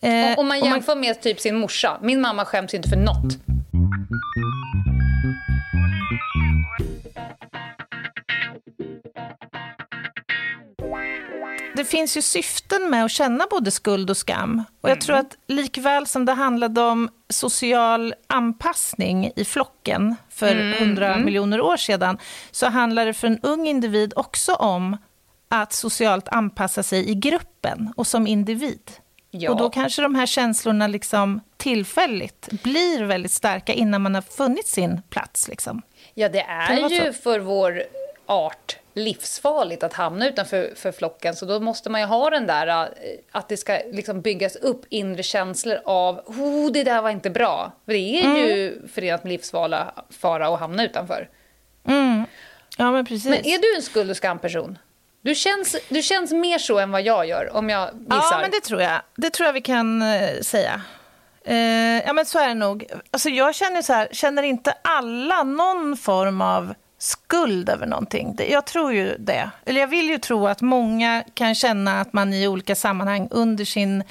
Eh, 0.00 0.38
om 0.38 0.48
man 0.48 0.60
jämför 0.60 0.94
man... 0.94 1.00
med 1.00 1.22
typ 1.22 1.40
sin 1.40 1.56
morsa. 1.56 1.98
Min 2.02 2.20
mamma 2.20 2.44
skäms 2.44 2.74
inte 2.74 2.88
för 2.88 2.96
något. 2.96 3.38
Det 11.76 11.84
finns 11.84 12.16
ju 12.16 12.22
syften 12.22 12.90
med 12.90 13.04
att 13.04 13.10
känna 13.10 13.46
både 13.50 13.70
skuld 13.70 14.10
och 14.10 14.16
skam. 14.16 14.64
Och 14.80 14.88
jag 14.88 14.96
mm. 14.96 15.00
tror 15.00 15.16
att 15.16 15.36
likväl 15.46 16.06
som 16.06 16.24
det 16.24 16.32
handlade 16.32 16.80
om 16.80 17.08
social 17.28 18.14
anpassning 18.26 19.30
i 19.36 19.44
flocken 19.44 20.16
för 20.30 20.52
mm. 20.52 20.78
hundra 20.78 21.12
mm. 21.12 21.24
miljoner 21.24 21.60
år 21.60 21.76
sedan, 21.76 22.18
så 22.50 22.66
handlar 22.66 23.06
det 23.06 23.14
för 23.14 23.26
en 23.26 23.40
ung 23.42 23.66
individ 23.66 24.12
också 24.16 24.54
om 24.54 24.96
att 25.48 25.72
socialt 25.72 26.28
anpassa 26.28 26.82
sig 26.82 27.10
i 27.10 27.14
gruppen 27.14 27.92
och 27.96 28.06
som 28.06 28.26
individ. 28.26 28.90
Ja. 29.30 29.50
Och 29.50 29.56
då 29.56 29.70
kanske 29.70 30.02
de 30.02 30.14
här 30.14 30.26
känslorna 30.26 30.86
liksom 30.86 31.40
tillfälligt 31.56 32.48
blir 32.62 33.04
väldigt 33.04 33.32
starka 33.32 33.72
innan 33.72 34.02
man 34.02 34.14
har 34.14 34.22
funnit 34.22 34.66
sin 34.66 35.02
plats. 35.10 35.48
Liksom. 35.48 35.82
Ja, 36.14 36.28
det 36.28 36.40
är 36.40 36.88
ju 36.88 37.12
för 37.12 37.40
vår 37.40 37.82
art 38.26 38.76
livsfarligt 38.96 39.82
att 39.82 39.92
hamna 39.92 40.28
utanför 40.28 40.72
för 40.76 40.92
flocken. 40.92 41.36
Så 41.36 41.46
då 41.46 41.60
måste 41.60 41.90
man 41.90 42.00
ju 42.00 42.06
ha 42.06 42.30
den 42.30 42.46
där 42.46 42.66
eh, 42.66 42.86
att 43.32 43.48
det 43.48 43.56
ska 43.56 43.78
liksom 43.92 44.20
byggas 44.20 44.56
upp 44.56 44.84
inre 44.88 45.22
känslor 45.22 45.78
av 45.84 46.18
oh, 46.26 46.72
det 46.72 46.84
där 46.84 47.02
var 47.02 47.10
inte 47.10 47.30
bra. 47.30 47.72
För 47.84 47.92
det 47.92 48.20
är 48.20 48.24
mm. 48.24 48.36
ju 48.36 48.88
förenat 48.88 49.24
med 49.24 49.30
livsfara 49.30 49.94
fara 50.10 50.48
att 50.48 50.60
hamna 50.60 50.84
utanför. 50.84 51.28
Mm. 51.88 52.24
Ja, 52.78 52.92
men 52.92 53.06
precis. 53.06 53.24
Men 53.24 53.46
är 53.46 53.58
du 53.58 53.76
en 53.76 53.82
skuld 53.82 54.10
och 54.10 54.16
skamperson? 54.16 54.78
Du 55.22 55.34
känns, 55.34 55.76
du 55.88 56.02
känns 56.02 56.32
mer 56.32 56.58
så 56.58 56.78
än 56.78 56.90
vad 56.90 57.02
jag 57.02 57.26
gör, 57.26 57.56
om 57.56 57.70
jag 57.70 57.90
gissar. 58.00 58.16
Ja, 58.30 58.38
men 58.40 58.50
det 58.50 58.60
tror 58.60 58.82
jag. 58.82 59.00
Det 59.16 59.30
tror 59.30 59.46
jag 59.46 59.52
vi 59.52 59.60
kan 59.60 60.02
uh, 60.02 60.40
säga. 60.40 60.82
Uh, 61.48 62.06
ja, 62.06 62.12
men 62.12 62.26
så 62.26 62.38
är 62.38 62.48
det 62.48 62.54
nog. 62.54 62.86
Alltså, 63.10 63.28
jag 63.28 63.54
känner 63.54 63.82
så 63.82 63.92
här, 63.92 64.08
känner 64.12 64.42
inte 64.42 64.74
alla 64.82 65.42
någon 65.42 65.96
form 65.96 66.40
av 66.40 66.74
skuld 66.98 67.68
över 67.68 67.86
någonting. 67.86 68.38
Jag 68.48 68.66
tror 68.66 68.92
ju 68.92 69.16
det. 69.18 69.50
Eller 69.64 69.80
jag 69.80 69.88
vill 69.88 70.08
ju 70.08 70.18
tro 70.18 70.46
att 70.46 70.60
många 70.60 71.24
kan 71.34 71.54
känna 71.54 72.00
att 72.00 72.12
man 72.12 72.32
i 72.32 72.48
olika 72.48 72.74
sammanhang 72.74 73.28
under, 73.30 73.64
sin, 73.64 74.04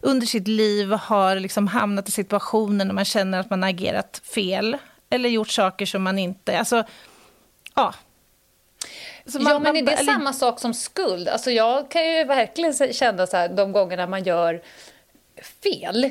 under 0.00 0.26
sitt 0.26 0.48
liv 0.48 0.92
har 0.92 1.36
liksom 1.36 1.66
hamnat 1.66 2.08
i 2.08 2.12
situationer 2.12 2.84
när 2.84 2.94
man 2.94 3.04
känner 3.04 3.40
att 3.40 3.50
man 3.50 3.62
har 3.62 3.70
agerat 3.70 4.22
fel. 4.34 4.76
Eller 5.10 5.28
gjort 5.28 5.50
saker 5.50 5.86
som 5.86 6.02
man 6.02 6.18
inte... 6.18 6.58
Alltså, 6.58 6.84
ja. 7.74 7.94
Man, 9.40 9.52
ja, 9.52 9.58
men 9.58 9.76
är 9.76 9.82
det 9.82 9.92
eller... 9.92 10.12
samma 10.12 10.32
sak 10.32 10.60
som 10.60 10.74
skuld? 10.74 11.28
Alltså 11.28 11.50
jag 11.50 11.90
kan 11.90 12.10
ju 12.12 12.24
verkligen 12.24 12.92
känna 12.92 13.26
så 13.26 13.36
här, 13.36 13.48
de 13.48 13.72
gångerna 13.72 14.06
man 14.06 14.24
gör 14.24 14.62
fel. 15.62 16.10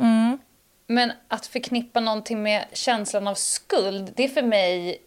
Mm. 0.00 0.38
Men 0.86 1.12
att 1.28 1.46
förknippa 1.46 2.00
någonting 2.00 2.42
med 2.42 2.64
känslan 2.72 3.28
av 3.28 3.34
skuld, 3.34 4.12
det 4.16 4.24
är 4.24 4.28
för 4.28 4.42
mig 4.42 5.00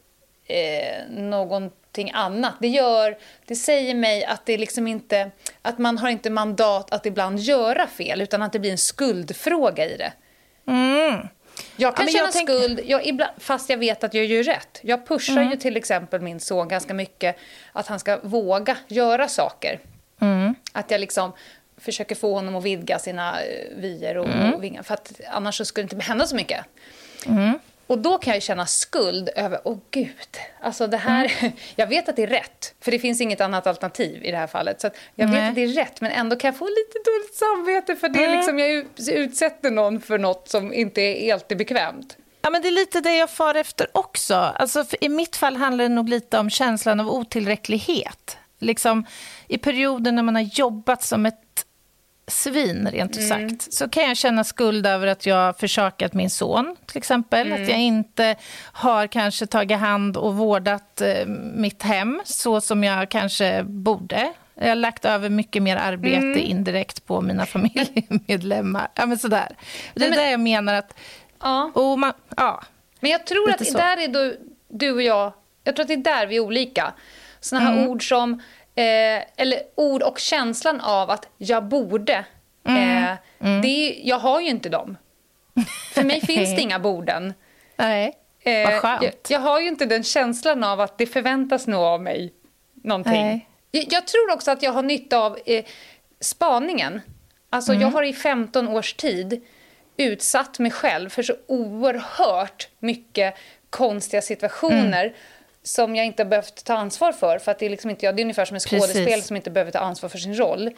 eh, 0.48 1.10
någonting 1.10 2.12
annat. 2.14 2.54
Det, 2.60 2.68
gör, 2.68 3.18
det 3.46 3.56
säger 3.56 3.96
mig 3.96 4.26
att, 4.26 4.46
det 4.46 4.58
liksom 4.58 4.88
inte, 4.88 5.32
att 5.62 5.78
man 5.78 5.98
har 5.98 6.10
inte 6.10 6.30
mandat 6.30 6.94
att 6.94 7.06
ibland 7.06 7.40
göra 7.40 7.88
fel 7.88 8.22
utan 8.22 8.42
att 8.42 8.54
det 8.54 8.60
blir 8.60 8.72
en 8.72 8.78
skuldfråga 8.78 9.86
i 9.86 9.98
det. 9.98 10.14
Mm. 10.68 11.28
Jag 11.76 11.96
kan 11.96 12.06
ja, 12.06 12.12
känna 12.12 12.26
jag 12.26 12.34
tänk... 12.34 12.50
skuld 12.50 12.80
jag, 12.86 13.08
ibland, 13.08 13.32
fast 13.38 13.70
jag 13.70 13.78
vet 13.78 14.04
att 14.04 14.14
jag 14.14 14.26
gör 14.26 14.44
rätt. 14.44 14.80
Jag 14.82 15.08
pushar 15.08 15.38
mm. 15.38 15.50
ju 15.52 15.58
till 15.58 15.78
exempel 15.78 16.22
min 16.22 16.40
son 16.40 16.68
ganska 16.68 16.94
mycket 16.94 17.38
att 17.72 17.88
han 17.88 18.00
ska 18.00 18.20
våga 18.24 18.78
göra 18.88 19.28
saker. 19.28 19.80
Mm. 20.20 20.56
Att 20.74 20.92
jag 20.92 21.02
liksom 21.02 21.34
försöker 21.78 22.16
få 22.16 22.34
honom 22.34 22.56
att 22.56 22.64
vidga 22.64 23.00
sina 23.00 23.42
eh, 23.42 23.78
vyer 23.78 24.18
och, 24.18 24.30
mm. 24.30 24.54
och 24.54 24.64
vingar. 24.64 24.84
För 24.84 24.94
att 24.94 25.22
annars 25.30 25.56
så 25.56 25.66
skulle 25.66 25.88
det 25.88 25.96
inte 25.96 26.06
hända 26.06 26.28
så 26.28 26.36
mycket. 26.36 26.66
Mm. 27.26 27.60
Och 27.88 28.00
då 28.00 28.18
kan 28.18 28.34
jag 28.34 28.44
känna 28.44 28.66
skuld 28.66 29.30
över, 29.36 29.60
åh 29.64 29.74
oh, 29.74 29.80
gud, 29.92 30.38
alltså 30.62 30.88
det 30.88 30.98
här, 30.98 31.34
mm. 31.40 31.52
jag 31.76 31.88
vet 31.88 32.10
att 32.10 32.16
det 32.16 32.24
är 32.24 32.28
rätt, 32.28 32.74
för 32.82 32.92
det 32.92 33.00
finns 33.00 33.22
inget 33.22 33.42
annat 33.42 33.68
alternativ 33.68 34.26
i 34.26 34.32
det 34.32 34.38
här 34.38 34.48
fallet. 34.48 34.82
Så 34.82 34.90
jag 35.16 35.28
vet 35.28 35.50
att 35.50 35.56
det 35.56 35.64
är 35.64 35.68
rätt, 35.68 36.02
men 36.02 36.12
ändå 36.12 36.36
kan 36.36 36.48
jag 36.48 36.58
få 36.58 36.66
lite 36.66 37.10
dåligt 37.10 37.36
samvete 37.36 37.96
för 37.96 38.10
det 38.10 38.26
mm. 38.26 38.38
liksom, 38.38 38.60
jag 38.60 38.86
utsätter 39.18 39.72
någon 39.72 40.02
för 40.02 40.18
något 40.18 40.50
som 40.50 40.74
inte 40.74 41.02
är 41.02 41.22
helt 41.22 41.48
bekvämt. 41.48 42.18
Ja, 42.42 42.50
men 42.50 42.62
det 42.62 42.68
är 42.68 42.72
lite 42.72 43.02
det 43.02 43.16
jag 43.16 43.30
far 43.30 43.56
efter 43.56 43.88
också. 43.92 44.36
Alltså, 44.36 44.86
I 45.02 45.10
mitt 45.10 45.36
fall 45.36 45.56
handlar 45.56 45.84
det 45.84 45.90
nog 45.90 46.10
lite 46.10 46.40
om 46.40 46.50
känslan 46.50 47.00
av 47.00 47.10
otillräcklighet. 47.10 48.38
Liksom, 48.60 49.06
I 49.48 49.58
perioder 49.58 50.12
när 50.12 50.24
man 50.24 50.36
har 50.36 50.42
jobbat 50.42 51.04
som 51.04 51.26
ett 51.26 51.47
svin, 52.28 52.88
rent 52.92 53.18
ut 53.18 53.32
mm. 53.32 53.50
sagt, 53.50 53.74
så 53.74 53.90
kan 53.90 54.04
jag 54.04 54.18
känna 54.18 54.44
skuld 54.44 54.88
över 54.88 55.08
att 55.08 55.26
jag 55.26 55.58
försakat 55.58 56.14
min 56.14 56.30
son, 56.30 56.76
till 56.86 56.98
exempel. 56.98 57.48
Mm. 57.48 57.64
Att 57.64 57.70
jag 57.70 57.80
inte 57.80 58.36
har 58.72 59.08
kanske 59.08 59.46
tagit 59.46 59.78
hand 59.78 60.18
och 60.18 60.36
vårdat 60.36 61.02
eh, 61.02 61.26
mitt 61.56 61.84
hem 61.84 62.22
så 62.26 62.62
som 62.62 62.84
jag 62.84 63.10
kanske 63.10 63.64
borde. 63.64 64.34
Jag 64.56 64.68
har 64.68 64.76
lagt 64.76 65.06
över 65.06 65.30
mycket 65.30 65.64
mer 65.64 65.78
arbete 65.78 66.26
mm. 66.26 66.40
indirekt 66.40 67.06
på 67.06 67.22
mina 67.22 67.46
familjemedlemmar. 67.46 68.88
Ja, 68.96 69.06
men 69.06 69.18
sådär. 69.18 69.56
Det 69.94 70.06
är 70.06 70.10
men, 70.10 70.20
det 70.20 70.32
jag 70.32 70.40
menar 70.40 70.74
att... 70.74 70.94
Ja. 71.40 71.72
Och 71.74 72.00
man, 72.00 72.14
ja, 72.38 72.64
men 73.00 73.12
jag 73.12 73.26
tror 73.26 73.50
att 73.50 73.68
så. 73.68 73.78
där 73.78 73.98
är 73.98 74.08
du, 74.08 74.40
du 74.68 74.92
och 74.92 75.02
jag... 75.02 75.34
Jag 75.64 75.76
tror 75.76 75.84
att 75.84 75.88
det 75.88 75.94
är 75.94 75.98
där 75.98 76.28
vi 76.28 76.36
är 76.36 76.40
olika. 76.40 76.94
Såna 77.40 77.62
här 77.62 77.74
mm. 77.74 77.90
ord 77.90 78.10
som 78.10 78.42
Eh, 78.78 79.24
eller 79.36 79.62
ord 79.76 80.04
och 80.04 80.20
känslan 80.20 80.82
av 80.82 81.10
att 81.10 81.28
jag 81.38 81.64
borde. 81.64 82.26
Mm. 82.68 83.04
Eh, 83.04 83.18
mm. 83.40 83.62
Det, 83.62 84.02
jag 84.04 84.20
har 84.20 84.42
ju 84.42 84.48
inte 84.48 84.70
dem. 84.70 84.98
För 85.94 86.04
mig 86.04 86.22
finns 86.26 86.56
det 86.56 86.62
inga 86.62 86.80
borden. 86.80 87.34
Nej, 87.76 88.14
eh, 88.40 88.72
vad 88.72 88.82
skönt. 88.82 89.04
Jag, 89.04 89.14
jag, 89.28 89.40
har 89.40 89.60
ju 89.60 89.68
inte 89.68 89.86
den 89.86 90.04
känslan 90.04 90.64
av 90.64 90.82
att 90.82 90.98
det 90.98 91.06
förväntas 91.06 91.68
nog 91.68 91.82
av 91.82 92.02
mig 92.02 92.34
någonting. 92.74 93.48
Jag, 93.72 93.86
jag, 93.90 94.08
tror 94.08 94.34
också 94.34 94.52
att 94.52 94.64
jag 94.64 94.72
har 94.72 94.84
nytta 94.84 95.18
av 95.18 95.38
eh, 95.46 95.66
spaningen. 96.20 97.02
Alltså, 97.50 97.72
mm. 97.72 97.82
Jag 97.82 97.92
har 97.92 98.04
i 98.04 98.14
15 98.14 98.68
års 98.68 98.94
tid 98.94 99.46
utsatt 99.98 100.60
mig 100.60 100.72
själv 100.72 101.10
för 101.10 101.24
så 101.24 101.36
oerhört 101.48 102.70
mycket 102.80 103.36
konstiga 103.70 104.22
situationer 104.22 105.04
mm 105.06 105.14
som 105.68 105.96
jag 105.96 106.06
inte 106.06 106.24
har 106.24 106.30
behövt 106.30 106.64
ta 106.64 106.74
ansvar 106.74 107.12
för. 107.12 107.40
för 107.40 107.52
att 107.52 107.60
det, 107.60 107.66
är 107.66 107.70
liksom 107.70 107.90
inte, 107.90 108.06
ja, 108.06 108.12
det 108.12 108.22
är 108.22 108.24
ungefär 108.24 108.46
som 108.46 108.56
en 108.56 108.60
skådespelare 108.60 109.22
som 109.22 109.36
inte 109.36 109.52
behöver 109.52 109.72
ta 109.72 109.80
ansvar 109.80 110.10
för 110.10 110.18
sin 110.18 110.36
roll. 110.36 110.72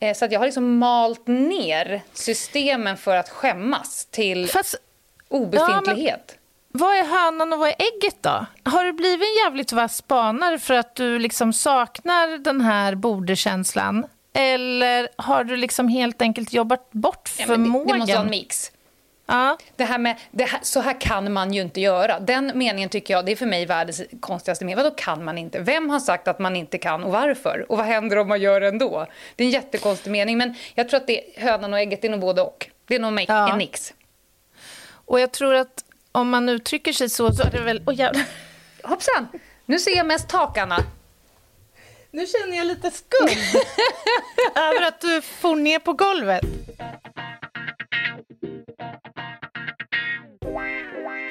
Eh, 0.00 0.14
så 0.14 0.24
att 0.24 0.32
jag 0.32 0.40
har 0.40 0.46
liksom 0.46 0.78
malt 0.78 1.26
ner 1.26 2.02
systemen 2.12 2.96
för 2.96 3.16
att 3.16 3.28
skämmas 3.28 4.06
till 4.10 4.48
Fast, 4.48 4.74
obefintlighet. 5.28 6.24
Ja, 6.26 6.34
vad 6.68 6.96
är 6.96 7.04
hönan 7.04 7.52
och 7.52 7.58
vad 7.58 7.68
är 7.68 7.76
ägget 7.78 8.16
då? 8.20 8.46
Har 8.64 8.84
du 8.84 8.92
blivit 8.92 9.28
en 9.28 9.44
jävligt 9.44 9.72
vass 9.72 9.96
spanare 9.96 10.58
för 10.58 10.74
att 10.74 10.94
du 10.94 11.18
liksom 11.18 11.52
saknar 11.52 12.38
den 12.38 12.60
här 12.60 12.94
bordekänslan? 12.94 14.06
Eller 14.32 15.08
har 15.16 15.44
du 15.44 15.56
liksom 15.56 15.88
helt 15.88 16.22
enkelt 16.22 16.52
jobbat 16.52 16.92
bort 16.92 17.28
förmågan? 17.28 17.72
Ja, 17.72 17.84
det, 17.84 17.92
det 17.92 17.98
måste 17.98 18.14
vara 18.14 18.24
en 18.24 18.30
mix. 18.30 18.72
Ja. 19.26 19.58
Det 19.76 19.84
här 19.84 19.98
med, 19.98 20.16
det 20.30 20.44
här, 20.44 20.60
så 20.62 20.80
här 20.80 21.00
kan 21.00 21.32
man 21.32 21.52
ju 21.52 21.62
inte 21.62 21.80
göra. 21.80 22.20
Den 22.20 22.52
meningen 22.54 22.88
tycker 22.88 23.14
jag, 23.14 23.26
det 23.26 23.32
är 23.32 23.36
för 23.36 23.46
mig 23.46 23.66
världens 23.66 24.02
konstigaste 24.20 24.64
mening. 24.64 24.84
Vadå 24.84 24.96
kan 24.96 25.24
man 25.24 25.38
inte? 25.38 25.58
Vem 25.60 25.90
har 25.90 26.00
sagt 26.00 26.28
att 26.28 26.38
man 26.38 26.56
inte 26.56 26.78
kan 26.78 27.04
och 27.04 27.12
varför? 27.12 27.66
Och 27.68 27.76
vad 27.76 27.86
händer 27.86 28.18
om 28.18 28.28
man 28.28 28.40
gör 28.40 28.60
det 28.60 28.68
ändå? 28.68 29.06
Det 29.36 29.44
är 29.44 29.46
en 29.46 29.52
jättekonstig 29.52 30.10
mening, 30.10 30.38
men 30.38 30.54
jag 30.74 30.88
tror 30.88 31.00
att 31.00 31.06
det 31.06 31.36
är 31.38 31.40
hönan 31.40 31.72
och 31.72 31.78
ägget, 31.80 32.02
det 32.02 32.08
är 32.08 32.10
nog 32.10 32.20
både 32.20 32.42
och. 32.42 32.70
Det 32.86 32.94
är 32.94 32.98
nog 33.00 33.24
Ja. 33.28 33.50
en 33.52 33.58
mix. 33.58 33.94
Och 35.06 35.20
jag 35.20 35.32
tror 35.32 35.54
att 35.54 35.84
om 36.12 36.28
man 36.30 36.48
uttrycker 36.48 36.92
sig 36.92 37.08
så, 37.08 37.32
så 37.32 37.42
är 37.42 37.50
det 37.50 37.60
väl... 37.60 37.82
Oh, 37.86 37.94
jävlar. 37.94 38.24
Hoppsan! 38.82 39.28
Nu 39.66 39.78
ser 39.78 39.96
jag 39.96 40.06
mest 40.06 40.28
takarna. 40.28 40.78
Nu 42.10 42.26
känner 42.26 42.56
jag 42.56 42.66
lite 42.66 42.90
skuld 42.90 43.38
över 44.54 44.88
att 44.88 45.00
du 45.00 45.22
får 45.22 45.56
ner 45.56 45.78
på 45.78 45.92
golvet. 45.92 46.44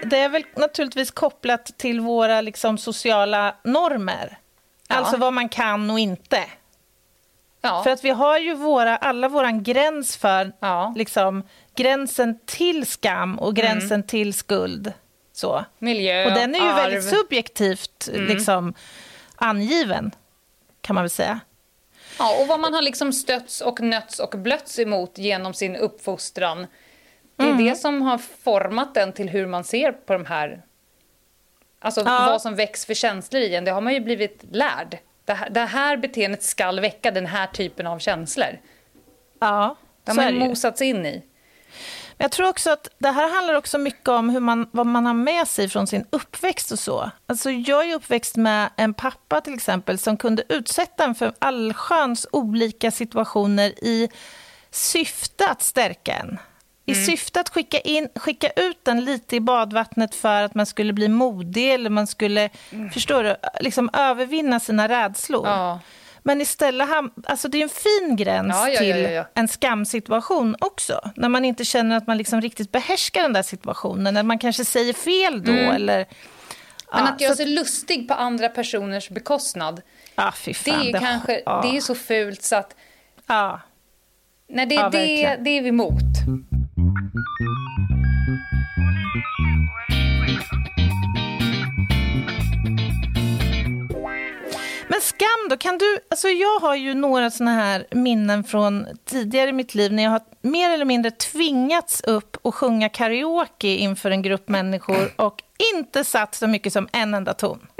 Det 0.05 0.17
är 0.17 0.29
väl 0.29 0.43
naturligtvis 0.55 1.11
kopplat 1.11 1.65
till 1.77 1.99
våra 1.99 2.41
liksom, 2.41 2.77
sociala 2.77 3.55
normer. 3.63 4.37
Ja. 4.87 4.95
Alltså 4.95 5.17
vad 5.17 5.33
man 5.33 5.49
kan 5.49 5.89
och 5.89 5.99
inte. 5.99 6.43
Ja. 7.61 7.83
För 7.83 7.91
att 7.91 8.03
vi 8.03 8.09
har 8.09 8.37
ju 8.39 8.53
våra, 8.53 8.97
alla 8.97 9.29
våran 9.29 9.63
gräns 9.63 10.17
för 10.17 10.51
Ja. 10.59 10.93
liksom, 10.95 11.43
gränsen 11.75 12.39
till 12.45 12.85
skam 12.85 13.39
och 13.39 13.55
gränsen 13.55 14.03
till 14.03 14.33
skuld. 14.33 14.93
Så. 15.33 15.65
Miljö, 15.79 16.25
Och 16.25 16.31
den 16.31 16.55
är 16.55 16.59
ju 16.59 16.65
arv. 16.65 16.75
väldigt 16.75 17.09
subjektivt 17.09 18.09
liksom, 18.13 18.73
angiven, 19.35 20.11
kan 20.81 20.93
man 20.93 21.03
väl 21.03 21.09
säga. 21.09 21.39
Ja, 22.19 22.41
och 22.41 22.47
vad 22.47 22.59
man 22.59 22.73
har 22.73 22.81
liksom 22.81 23.13
stötts 23.13 23.61
och 23.61 23.81
nötts 23.81 24.19
och 24.19 24.29
blötts 24.37 24.79
emot 24.79 25.17
genom 25.17 25.53
sin 25.53 25.75
uppfostran. 25.75 26.67
Det 27.35 27.43
är 27.43 27.47
Mm. 27.49 27.65
det 27.65 27.75
som 27.75 28.01
har 28.01 28.17
format 28.17 28.93
den 28.93 29.13
till 29.13 29.29
hur 29.29 29.47
man 29.47 29.63
ser 29.63 29.91
på 29.91 30.13
de 30.13 30.25
här... 30.25 30.61
Alltså 31.79 32.01
Ja. 32.01 32.25
vad 32.31 32.41
som 32.41 32.55
väcks 32.55 32.85
för 32.85 32.93
känslor 32.93 33.41
i 33.41 33.55
en. 33.55 33.65
Det 33.65 33.71
har 33.71 33.81
man 33.81 33.93
ju 33.93 33.99
blivit 33.99 34.43
lärd. 34.51 34.97
Det 35.25 35.33
här, 35.33 35.49
det 35.49 35.59
här 35.59 35.97
beteendet 35.97 36.43
skall 36.43 36.79
väcka 36.79 37.11
den 37.11 37.25
här 37.25 37.47
typen 37.47 37.87
av 37.87 37.99
känslor. 37.99 38.59
Ja, 39.39 39.75
Det 40.03 40.11
har 40.11 40.15
man 40.15 40.35
mosats 40.37 40.81
in 40.81 41.05
i. 41.05 41.23
Men 42.17 42.25
jag 42.25 42.31
tror 42.31 42.47
också 42.49 42.71
att 42.71 42.89
det 42.97 43.09
här 43.11 43.35
handlar 43.35 43.53
också 43.55 43.77
mycket 43.77 44.07
om 44.07 44.29
hur 44.29 44.39
man, 44.39 44.69
vad 44.71 44.85
man 44.85 45.05
har 45.05 45.13
med 45.13 45.47
sig 45.47 45.69
från 45.69 45.87
sin 45.87 46.05
uppväxt 46.09 46.71
och 46.71 46.79
så. 46.79 47.11
Alltså 47.25 47.51
jag 47.51 47.89
är 47.89 47.95
uppväxt 47.95 48.35
med 48.35 48.69
en 48.75 48.93
pappa 48.93 49.41
till 49.41 49.53
exempel 49.53 49.97
som 49.97 50.17
kunde 50.17 50.43
utsätta 50.49 51.03
en 51.03 51.15
för 51.15 51.33
allsköns 51.39 52.27
olika 52.31 52.91
situationer 52.91 53.69
i 53.83 54.09
syfte 54.71 55.47
att 55.49 55.61
stärka 55.61 56.13
en. 56.13 56.39
I 56.85 56.95
syfte 56.95 57.39
att 57.39 57.49
skicka, 57.49 57.79
in, 57.79 58.07
skicka 58.15 58.49
ut 58.55 58.85
den 58.85 59.05
lite 59.05 59.35
i 59.35 59.39
badvattnet 59.39 60.15
för 60.15 60.43
att 60.43 60.55
man 60.55 60.65
skulle 60.65 60.93
bli 60.93 61.07
modig 61.07 61.73
eller 61.73 61.89
man 61.89 62.07
skulle, 62.07 62.49
förstår 62.93 63.23
du, 63.23 63.35
liksom 63.59 63.89
övervinna 63.93 64.59
sina 64.59 64.87
rädslor. 64.89 65.47
Ja. 65.47 65.79
Men 66.25 66.41
istället, 66.41 66.89
ham- 66.89 67.11
alltså 67.25 67.47
det 67.47 67.57
är 67.57 67.63
en 67.63 67.69
fin 67.69 68.15
gräns 68.15 68.53
Ja, 68.55 68.69
ja, 68.69 68.79
till 68.79 69.23
en 69.33 69.47
skamsituation 69.47 70.55
också. 70.61 71.01
När 71.15 71.29
man 71.29 71.45
inte 71.45 71.65
känner 71.65 71.97
att 71.97 72.07
man 72.07 72.17
liksom 72.17 72.41
riktigt 72.41 72.71
behärskar 72.71 73.21
den 73.21 73.33
där 73.33 73.43
situationen. 73.43 74.13
När 74.13 74.23
man 74.23 74.39
kanske 74.39 74.65
säger 74.65 74.93
fel 74.93 75.43
då. 75.43 75.51
Eller, 75.51 76.05
Mm. 76.93 77.05
Men 77.05 77.05
ja, 77.07 77.13
att 77.13 77.21
göra 77.21 77.35
sig 77.35 77.45
lustig 77.45 78.07
på 78.07 78.13
andra 78.13 78.49
personers 78.49 79.09
bekostnad, 79.09 79.81
Ja, 80.15 80.31
fy 80.35 80.51
det 80.51 80.57
fan. 80.71 80.81
är 80.81 80.85
ju 80.85 80.93
kanske 80.93 81.33
det 81.35 81.77
är 81.77 81.81
så 81.81 81.95
fult 81.95 82.43
så 82.43 82.55
att 82.55 82.75
nej, 84.49 84.65
det, 84.65 84.75
det, 84.91 85.37
det 85.41 85.49
är 85.57 85.61
vi 85.61 85.69
emot. 85.69 85.93
Thank 86.93 87.13
you. 87.39 87.82
Men 94.87 95.01
skam 95.01 95.47
då, 95.49 95.57
kan 95.57 95.77
du... 95.77 95.99
Alltså 96.09 96.27
jag 96.27 96.59
har 96.59 96.75
ju 96.75 96.93
några 96.93 97.31
såna 97.31 97.51
här 97.51 97.87
minnen 97.91 98.43
från 98.43 98.87
tidigare 99.05 99.49
i 99.49 99.53
mitt 99.53 99.75
liv 99.75 99.93
när 99.93 100.03
jag 100.03 100.09
har 100.11 100.21
mer 100.41 100.69
eller 100.69 100.85
mindre 100.85 101.11
tvingats 101.11 102.01
upp 102.01 102.37
och 102.41 102.55
sjunga 102.55 102.89
karaoke 102.89 103.67
inför 103.67 104.11
en 104.11 104.21
grupp 104.21 104.49
människor 104.49 105.11
och 105.15 105.35
inte 105.75 106.03
satt 106.03 106.35
så 106.35 106.47
mycket 106.47 106.73
som 106.73 106.87
en 106.91 107.13
enda 107.13 107.33
ton. 107.33 107.59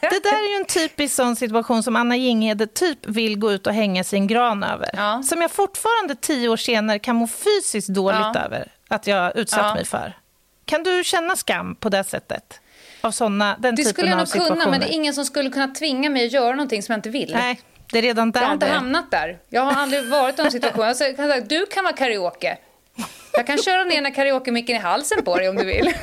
Det 0.00 0.22
där 0.22 0.44
är 0.44 0.50
ju 0.50 0.56
en 0.56 0.64
typisk 0.64 1.14
sån 1.14 1.36
situation 1.36 1.82
som 1.82 1.96
Anna 1.96 2.16
Jinghede 2.16 2.66
typ 2.66 3.06
vill 3.06 3.38
gå 3.38 3.52
ut 3.52 3.66
och 3.66 3.72
hänga 3.72 4.04
sin 4.04 4.26
gran 4.26 4.62
över. 4.64 4.90
Ja. 4.92 5.22
Som 5.22 5.40
jag 5.42 5.50
fortfarande 5.50 6.14
tio 6.14 6.48
år 6.48 6.56
senare 6.56 6.98
kan 6.98 7.16
må 7.16 7.26
fysiskt 7.26 7.88
dåligt 7.88 8.20
Ja. 8.34 8.40
över 8.40 8.72
att 8.88 9.06
jag 9.06 9.36
utsatt 9.36 9.60
Ja. 9.64 9.74
mig 9.74 9.84
för. 9.84 10.12
Kan 10.64 10.82
du 10.82 11.04
känna 11.04 11.36
skam 11.36 11.74
på 11.74 11.88
det 11.88 12.04
sättet? 12.04 12.60
Av 13.06 13.10
såna, 13.10 13.56
den 13.58 13.74
Det 13.74 13.82
typen 13.82 13.92
skulle 13.92 14.08
jag 14.10 14.18
nog 14.18 14.28
kunna, 14.28 14.70
men 14.70 14.80
det 14.80 14.86
är 14.86 14.92
ingen 14.92 15.14
som 15.14 15.24
skulle 15.24 15.50
kunna 15.50 15.68
tvinga 15.68 16.10
mig 16.10 16.26
att 16.26 16.32
göra 16.32 16.50
någonting 16.50 16.82
som 16.82 16.92
jag 16.92 16.98
inte 16.98 17.10
vill. 17.10 17.32
Nej, 17.34 17.60
det 17.92 17.98
är 17.98 18.02
redan 18.02 18.32
där 18.32 18.40
Jag 18.40 18.46
har 18.48 18.54
inte 18.54 18.66
det 18.66 18.72
hamnat 18.72 19.10
där. 19.10 19.38
Jag 19.48 19.62
har 19.62 19.82
aldrig 19.82 20.08
varit 20.08 20.38
i 20.38 20.42
en 20.42 20.50
situation. 20.50 20.84
Jag 20.84 21.16
kan 21.16 21.28
säga, 21.28 21.40
du 21.40 21.66
kan 21.66 21.84
vara 21.84 21.94
karaoke. 21.94 22.58
Jag 23.32 23.46
kan 23.46 23.58
köra 23.58 23.84
ner 23.84 24.14
karaoke-micken 24.14 24.76
i 24.76 24.78
halsen 24.78 25.24
på 25.24 25.36
dig 25.36 25.48
om 25.48 25.56
du 25.56 25.64
vill. 25.64 25.94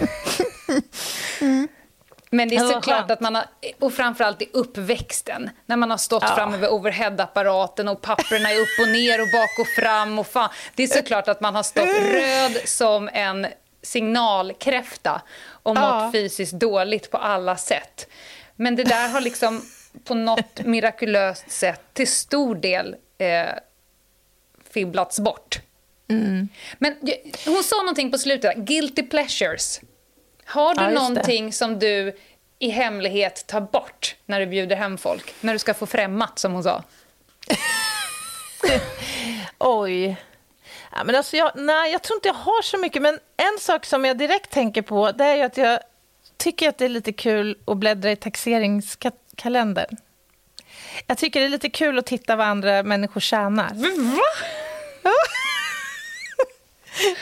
Men 2.29 2.49
det 2.49 2.55
är 2.55 2.59
såklart 2.59 2.85
skönt. 2.99 3.11
att 3.11 3.19
man 3.19 3.35
har, 3.35 3.45
och 3.79 3.93
framförallt 3.93 4.41
i 4.41 4.49
uppväxten, 4.53 5.49
när 5.65 5.77
man 5.77 5.91
har 5.91 5.97
stått 5.97 6.23
Ja. 6.23 6.35
framme 6.35 6.57
vid 6.57 6.69
overheadapparaten 6.69 7.87
och 7.87 8.01
papperna 8.01 8.51
är 8.51 8.59
upp 8.59 8.79
och 8.81 8.87
ner 8.87 9.21
och 9.21 9.27
bak 9.33 9.59
och 9.59 9.67
fram 9.67 10.19
och 10.19 10.27
fan. 10.27 10.49
Det 10.75 10.83
är 10.83 10.87
såklart 10.87 11.27
att 11.27 11.41
man 11.41 11.55
har 11.55 11.63
stått 11.63 11.85
röd 12.13 12.57
som 12.65 13.09
en 13.13 13.47
signalkräfta 13.83 15.21
och 15.45 15.75
mått 15.75 15.83
Ja. 15.83 16.09
fysiskt 16.13 16.53
dåligt 16.53 17.11
på 17.11 17.17
alla 17.17 17.57
sätt. 17.57 18.07
Men 18.55 18.75
det 18.75 18.83
där 18.83 19.09
har 19.09 19.21
liksom 19.21 19.61
på 20.03 20.13
något 20.15 20.59
mirakulöst 20.65 21.51
sätt 21.51 21.81
till 21.93 22.07
stor 22.11 22.55
del 22.55 22.95
eh, 23.17 23.45
fibblats 24.73 25.19
bort. 25.19 25.59
Mm. 26.09 26.49
Men 26.77 26.95
hon 27.45 27.63
sa 27.63 27.75
någonting 27.77 28.11
på 28.11 28.17
slutet, 28.17 28.55
guilty 28.57 29.03
pleasures. 29.03 29.81
Har 30.45 30.75
du 30.75 30.81
Ja, 30.81 30.89
just 30.89 30.97
det. 31.01 31.09
någonting 31.09 31.53
som 31.53 31.79
du 31.79 32.17
i 32.59 32.69
hemlighet 32.69 33.47
tar 33.47 33.61
bort 33.61 34.15
när 34.25 34.39
du 34.39 34.45
bjuder 34.45 34.75
hem 34.75 34.97
folk? 34.97 35.33
När 35.41 35.53
du 35.53 35.59
ska 35.59 35.73
få 35.73 35.85
främmat, 35.85 36.39
som 36.39 36.53
hon 36.53 36.63
sa. 36.63 36.83
Oj. 39.57 40.15
Ja, 40.95 41.03
men 41.03 41.15
alltså 41.15 41.37
jag, 41.37 41.51
nej, 41.55 41.91
jag 41.91 42.01
tror 42.01 42.17
inte 42.17 42.27
jag 42.27 42.35
har 42.35 42.61
så 42.61 42.77
mycket. 42.77 43.01
Men 43.01 43.19
en 43.37 43.59
sak 43.59 43.85
som 43.85 44.05
jag 44.05 44.17
direkt 44.17 44.49
tänker 44.51 44.81
på 44.81 45.11
det 45.11 45.23
är 45.25 45.45
att 45.45 45.57
jag 45.57 45.79
tycker 46.37 46.69
att 46.69 46.77
det 46.77 46.85
är 46.85 46.89
lite 46.89 47.13
kul 47.13 47.57
att 47.67 47.77
bläddra 47.77 48.11
i 48.11 48.15
taxeringskalendern. 48.15 49.97
Jag 51.07 51.17
tycker 51.17 51.39
det 51.39 51.45
är 51.45 51.49
lite 51.49 51.69
kul 51.69 51.99
att 51.99 52.05
titta 52.05 52.35
vad 52.35 52.47
andra 52.47 52.83
människor 52.83 53.21
tjänar. 53.21 53.71
Ja. 55.03 55.11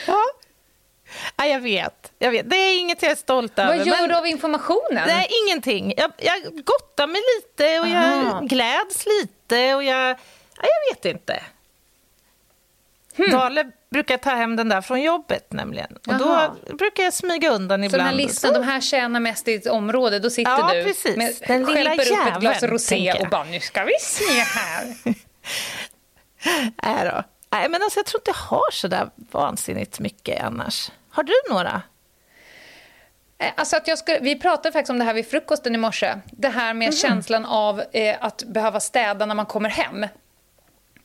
ja. 0.06 0.22
ja, 1.36 1.46
jag 1.46 1.60
vet. 1.60 2.12
Jag 2.18 2.30
vet. 2.30 2.50
Det 2.50 2.56
är 2.56 2.78
inget 2.78 3.02
jag 3.02 3.12
är 3.12 3.16
stolt 3.16 3.58
över. 3.58 3.76
Vad 3.76 3.86
gör 3.86 4.00
men- 4.00 4.08
du 4.08 4.14
av 4.14 4.26
informationen? 4.26 5.02
Nej, 5.06 5.28
ingenting. 5.46 5.94
Jag, 5.96 6.12
jag 6.18 6.42
gottar 6.64 7.06
mig 7.06 7.22
lite 7.36 7.80
och 7.80 7.86
Aha. 7.86 8.38
jag 8.40 8.48
gläds 8.48 9.06
lite 9.06 9.74
och 9.74 9.84
jag... 9.84 10.10
Ja, 10.56 10.68
jag 10.68 10.94
vet 10.94 11.04
inte. 11.04 11.42
Hmm. 13.16 13.30
Dale 13.30 13.64
brukar 13.90 14.16
ta 14.16 14.30
hem 14.30 14.56
den 14.56 14.68
där 14.68 14.80
från 14.80 15.02
jobbet 15.02 15.52
nämligen. 15.52 15.92
Och 15.96 16.00
Jaha. 16.12 16.54
då 16.66 16.76
brukar 16.76 17.02
jag 17.02 17.12
smyga 17.12 17.50
undan 17.50 17.80
Så 17.80 17.84
ibland. 17.86 18.00
den 18.00 18.06
här 18.06 18.14
listan, 18.26 18.54
Så- 18.54 18.60
de 18.60 18.64
här 18.66 18.80
tjänar 18.80 19.20
mest 19.20 19.48
i 19.48 19.54
ett 19.54 19.66
område, 19.66 20.18
då 20.18 20.30
sitter 20.30 20.50
Ja, 20.50 20.70
du 20.74 20.84
precis. 20.84 21.16
med, 21.16 21.34
Den 21.46 21.64
lilla 21.64 21.94
upp 21.94 22.00
ett 22.00 22.06
glas 22.08 22.18
jäveln, 22.34 22.72
rosé 22.72 23.12
och 23.12 23.28
bara 23.30 23.44
nu 23.44 23.60
ska 23.60 23.84
vi 23.84 23.92
se 24.00 24.40
här. 24.40 24.94
Nej 26.82 27.04
då. 27.10 27.22
Nej, 27.50 27.68
men 27.68 27.82
alltså, 27.82 27.98
jag 27.98 28.06
tror 28.06 28.20
inte 28.20 28.30
jag 28.30 28.56
har 28.56 28.70
så 28.72 28.88
där 28.88 29.10
vansinnigt 29.30 30.00
mycket 30.00 30.42
annars. 30.44 30.90
Har 31.10 31.22
du 31.22 31.32
några? 31.50 31.82
Eh, 33.38 33.52
Alltså 33.56 33.76
att 33.76 33.88
jag 33.88 33.98
skulle, 33.98 34.18
vi 34.18 34.38
pratade 34.40 34.72
faktiskt 34.72 34.90
om 34.90 34.98
det 34.98 35.04
här 35.04 35.14
vid 35.14 35.26
frukosten 35.30 35.74
i 35.74 35.78
morse. 35.78 36.14
Det 36.32 36.48
här 36.48 36.74
med 36.74 36.94
känslan 36.94 37.44
av 37.44 37.82
eh, 37.92 38.16
att 38.20 38.42
behöva 38.46 38.80
städa 38.80 39.26
när 39.26 39.34
man 39.34 39.46
kommer 39.46 39.68
hem. 39.68 40.06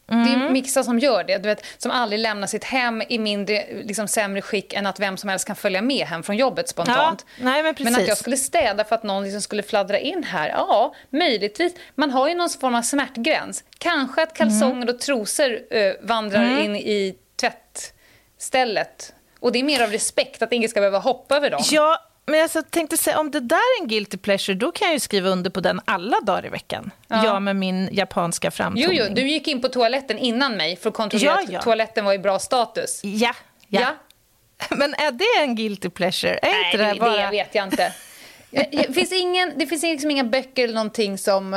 Det 0.10 0.13
är 0.13 0.50
Mixa 0.50 0.84
som 0.84 1.00
gör 1.00 1.24
det, 1.24 1.38
du 1.38 1.50
vet, 1.50 1.65
som 1.78 1.91
aldrig 1.91 2.20
lämnar 2.20 2.48
sitt 2.48 2.63
hem 2.63 3.04
i 3.10 3.20
mindre, 3.20 3.65
liksom, 3.84 4.08
sämre 4.08 4.41
skick 4.41 4.74
än 4.74 4.86
att 4.86 5.00
vem 5.00 5.17
som 5.17 5.30
helst 5.30 5.48
kan 5.48 5.56
följa 5.56 5.82
med 5.82 6.08
hem 6.08 6.24
från 6.24 6.38
jobbet 6.38 6.70
spontant. 6.70 7.26
Ja, 7.38 7.43
nej, 7.43 7.63
men 7.63 7.72
att 7.72 7.78
precis. 7.78 8.08
jag 8.08 8.17
skulle 8.17 8.38
städa 8.38 8.84
för 8.84 8.96
att 8.96 9.04
någon 9.04 9.24
liksom 9.24 9.41
skulle 9.41 9.63
fladdra 9.63 10.00
in 10.00 10.24
här, 10.24 10.50
ja, 10.50 10.96
möjligtvis. 11.10 11.74
Man 11.96 12.12
har 12.12 12.28
ju 12.28 12.36
någon 12.36 12.50
form 12.50 12.76
av 12.76 12.82
smärtgräns. 12.82 13.63
Kanske 13.78 14.24
att 14.24 14.34
kalsonger 14.34 14.89
och 14.89 15.00
trosor 15.00 15.60
eh, 15.70 15.93
vandrar 16.02 16.60
in 16.60 16.76
i 16.76 17.15
tvättstället. 17.39 19.13
Och 19.39 19.52
det 19.52 19.60
är 19.60 19.63
mer 19.63 19.84
av 19.84 19.91
respekt, 19.91 20.41
att 20.41 20.54
ingen 20.54 20.70
ska 20.70 20.80
behöva 20.80 21.00
hoppa 21.00 21.36
över 21.36 21.50
dem. 21.50 21.62
Ja, 21.72 22.07
men 22.28 22.40
jag 22.40 22.72
tänkte 22.72 22.98
säga, 22.98 23.20
om 23.20 23.32
det 23.32 23.40
där 23.40 23.56
är 23.58 23.82
en 23.82 23.88
guilty 23.88 24.18
pleasure, 24.18 24.56
då 24.58 24.72
kan 24.72 24.88
jag 24.88 24.94
ju 24.94 25.00
skriva 25.00 25.30
under 25.30 25.50
på 25.50 25.60
den 25.60 25.82
alla 25.86 26.20
dagar 26.22 26.46
i 26.46 26.50
veckan. 26.50 26.92
Ja. 27.08 27.26
Jag 27.26 27.42
med 27.42 27.56
min 27.56 27.90
japanska 27.92 28.48
Jo, 28.48 28.52
framtoning. 28.52 28.98
jo, 28.98 29.06
du 29.13 29.28
gick 29.28 29.48
in 29.48 29.62
på 29.62 29.70
toaletten 29.70 30.18
innan 30.18 30.58
mig 30.58 30.76
för 30.76 30.90
att 30.90 30.96
kontrollera 30.96 31.32
Ja, 31.32 31.44
att 31.44 31.52
ja. 31.52 31.62
toaletten 31.62 32.06
var 32.06 32.13
i 32.13 32.20
bra 32.20 32.40
status. 32.40 33.00
Ja, 33.04 33.34
ja. 33.68 33.82
Ja. 33.82 33.96
Men 34.78 34.94
är 34.94 35.12
det 35.12 35.44
en 35.44 35.56
guilty 35.56 35.90
pleasure? 35.90 36.40
Är 36.42 36.52
Nej, 36.52 36.66
inte 36.66 36.78
det, 36.78 36.94
det, 36.94 37.00
bara... 37.00 37.18
det 37.26 37.30
vet 37.32 37.56
jag 37.56 37.66
inte. 37.68 37.94
Det 38.52 38.94
finns, 38.96 39.12
ingen, 39.12 39.54
det 39.56 39.68
finns 39.68 39.84
liksom 39.84 40.12
inga 40.12 40.24
böcker 40.24 40.63
eller 40.63 40.74
någonting 40.74 41.18
som... 41.18 41.54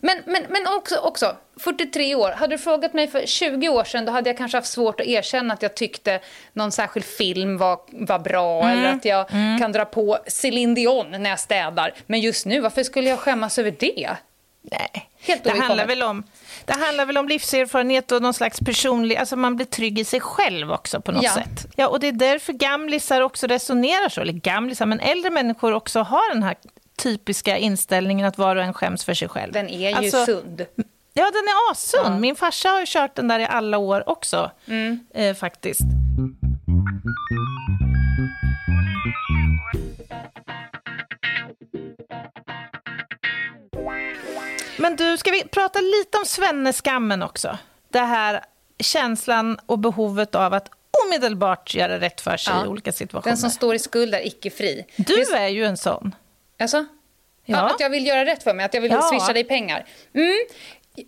Men, 0.00 0.22
men, 0.26 0.46
men 0.48 0.66
också, 0.76 0.96
också, 0.96 1.36
43 1.60 2.14
år. 2.14 2.30
Hade 2.32 2.54
du 2.54 2.58
frågat 2.58 2.92
mig 2.94 3.08
för 3.08 3.26
20 3.26 3.68
år 3.68 3.84
sedan 3.84 4.04
då 4.04 4.12
hade 4.12 4.30
jag 4.30 4.36
kanske 4.38 4.58
haft 4.58 4.68
svårt 4.68 5.00
att 5.00 5.06
erkänna 5.06 5.54
att 5.54 5.62
jag 5.62 5.74
tyckte 5.74 6.20
någon 6.52 6.72
särskild 6.72 7.06
film 7.06 7.58
var, 7.58 7.80
var 7.92 8.18
bra 8.18 8.62
Mm. 8.64 8.78
eller 8.78 8.92
att 8.92 9.04
jag 9.04 9.28
kan 9.60 9.72
dra 9.72 9.84
på 9.84 10.18
Céline 10.26 10.74
Dion 10.74 11.10
när 11.10 11.30
jag 11.30 11.40
städar. 11.40 11.94
Men 12.06 12.20
just 12.20 12.46
nu, 12.46 12.60
varför 12.60 12.82
skulle 12.82 13.08
jag 13.10 13.18
skämmas 13.18 13.58
över 13.58 13.74
det? 13.78 14.10
Nej. 14.62 15.10
Helt 15.22 15.44
det, 15.44 15.50
handlar 15.50 15.86
väl 15.86 16.02
om, 16.02 16.22
det 16.64 16.72
handlar 16.72 17.06
väl 17.06 17.18
om 17.18 17.28
livserfarenhet 17.28 18.12
och 18.12 18.22
någon 18.22 18.34
slags 18.34 18.60
personlig... 18.60 19.16
Alltså 19.16 19.36
man 19.36 19.56
blir 19.56 19.66
trygg 19.66 19.98
i 19.98 20.04
sig 20.04 20.20
själv 20.20 20.72
också 20.72 21.00
på 21.00 21.12
något 21.12 21.22
Ja. 21.22 21.34
sätt. 21.34 21.66
Ja, 21.76 21.88
och 21.88 22.00
det 22.00 22.08
är 22.08 22.12
därför 22.12 22.52
gamlisar 22.52 23.20
också 23.20 23.46
resonerar 23.46 24.08
så. 24.08 24.20
Eller 24.20 24.32
gamlisar, 24.32 24.86
men 24.86 25.00
äldre 25.00 25.30
människor 25.30 25.72
också 25.72 26.00
har 26.00 26.34
den 26.34 26.42
här 26.42 26.56
typiska 27.02 27.56
inställningen 27.58 28.26
att 28.26 28.38
var 28.38 28.56
och 28.56 28.62
en 28.62 28.74
skäms 28.74 29.04
för 29.04 29.14
sig 29.14 29.28
själv. 29.28 29.52
Den 29.52 29.68
är 29.68 29.90
ju 29.90 29.96
Alltså, 29.96 30.24
sund. 30.26 30.66
Ja, 31.12 31.24
den 31.24 31.42
är 31.48 31.72
assund. 31.72 32.20
Min 32.20 32.36
farsa 32.36 32.68
har 32.68 32.80
ju 32.80 32.86
kört 32.88 33.14
den 33.14 33.28
där 33.28 33.38
i 33.38 33.44
alla 33.46 33.78
år 33.78 34.08
också, 34.08 34.50
Mm. 34.66 35.00
eh, 35.14 35.34
faktiskt. 35.34 35.80
Men 44.78 44.96
du, 44.96 45.16
ska 45.18 45.30
vi 45.30 45.44
prata 45.44 45.78
lite 45.80 46.18
om 46.18 46.24
svenneskammen 46.26 47.22
också? 47.22 47.58
Det 47.88 47.98
här 47.98 48.44
känslan 48.78 49.58
och 49.66 49.78
behovet 49.78 50.34
av 50.34 50.54
att 50.54 50.68
omedelbart 51.06 51.74
göra 51.74 52.00
rätt 52.00 52.20
för 52.20 52.36
sig 52.36 52.54
Ja. 52.56 52.64
i 52.64 52.68
olika 52.68 52.92
situationer. 52.92 53.30
Den 53.30 53.38
som 53.38 53.50
står 53.50 53.74
i 53.74 53.78
skuld 53.78 54.14
är 54.14 54.26
icke 54.26 54.50
fri. 54.50 54.84
Du 54.96 55.22
är 55.36 55.48
ju 55.48 55.64
en 55.64 55.76
sån. 55.76 56.14
Alltså? 56.60 56.84
Ja. 57.44 57.58
Att 57.58 57.80
jag 57.80 57.90
vill 57.90 58.06
göra 58.06 58.24
rätt 58.24 58.42
för 58.42 58.54
mig, 58.54 58.64
att 58.66 58.74
jag 58.74 58.80
vill 58.80 58.90
Ja. 58.92 59.02
swisha 59.02 59.32
dig 59.32 59.44
pengar. 59.44 59.86
Mm. 60.14 60.36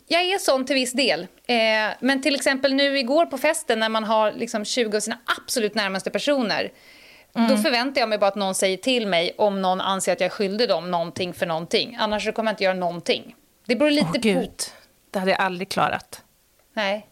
Jag 0.08 0.22
är 0.22 0.38
sån 0.38 0.64
till 0.66 0.74
viss 0.74 0.92
del. 0.92 1.20
Eh, 1.46 1.56
men 2.00 2.22
till 2.22 2.34
exempel 2.34 2.74
nu 2.74 2.98
igår 2.98 3.26
på 3.26 3.38
festen 3.38 3.78
när 3.78 3.88
man 3.88 4.04
har 4.04 4.32
liksom 4.32 4.64
20 4.64 4.96
av 4.96 5.00
sina 5.00 5.18
absolut 5.38 5.74
närmaste 5.74 6.10
personer. 6.10 6.72
Mm. 7.36 7.48
Då 7.48 7.56
förväntar 7.56 8.00
jag 8.00 8.08
mig 8.08 8.18
bara 8.18 8.26
att 8.28 8.34
någon 8.36 8.54
säger 8.54 8.76
till 8.76 9.06
mig 9.06 9.34
om 9.38 9.62
någon 9.62 9.80
anser 9.80 10.12
att 10.12 10.20
jag 10.20 10.26
är 10.26 10.30
skyldig 10.30 10.68
dem 10.68 10.90
någonting 10.90 11.34
för 11.34 11.46
någonting. 11.46 11.96
Annars 12.00 12.32
kommer 12.34 12.50
jag 12.50 12.52
inte 12.52 12.64
göra 12.64 12.74
någonting. 12.74 13.34
Det 13.66 13.76
beror 13.76 13.90
lite 13.90 14.06
Åh 14.06 14.12
på... 14.12 14.18
gud, 14.18 14.52
det 15.10 15.18
hade 15.18 15.30
jag 15.30 15.40
aldrig 15.40 15.68
klarat. 15.68 16.22
Nej. 16.72 17.06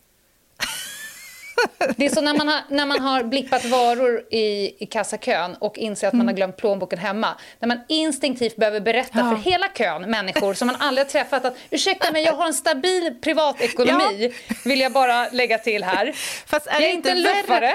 Det 1.97 2.05
är 2.07 2.09
så 2.09 2.21
när 2.21 2.35
man 2.35 2.49
har, 2.49 2.61
när 2.69 2.87
man 2.87 3.01
har 3.01 3.23
blippat 3.23 3.65
varor 3.65 4.23
i, 4.31 4.75
i 4.85 4.87
kassakön 4.87 5.55
och 5.61 5.79
inser 5.79 6.09
att 6.09 6.15
man 6.15 6.27
har 6.27 6.35
glömt 6.35 6.57
plånboken 6.57 6.99
hemma. 6.99 7.29
När 7.59 7.69
man 7.69 7.81
instinktivt 7.89 8.57
behöver 8.57 8.81
berätta 8.81 9.19
Ja. 9.19 9.31
för 9.31 9.51
hela 9.51 9.69
kön 9.69 10.11
människor 10.11 10.55
som 10.55 10.67
man 10.67 10.77
aldrig 10.81 11.07
har 11.07 11.11
träffat 11.11 11.45
att 11.45 11.57
ursäkta 11.71 12.13
mig, 12.13 12.25
jag 12.25 12.33
har 12.33 12.47
en 12.47 12.55
stabil 12.55 13.15
privatekonomi, 13.23 14.35
vill 14.65 14.81
jag 14.81 14.93
bara 14.93 15.29
lägga 15.29 15.59
till 15.59 15.85
här. 15.85 16.13
Fast 16.47 16.67
är 16.67 16.73
jag 16.73 16.83
det 16.83 16.87
är 16.87 16.93
inte 16.93 17.11
en 17.11 17.23
luffare. 17.23 17.75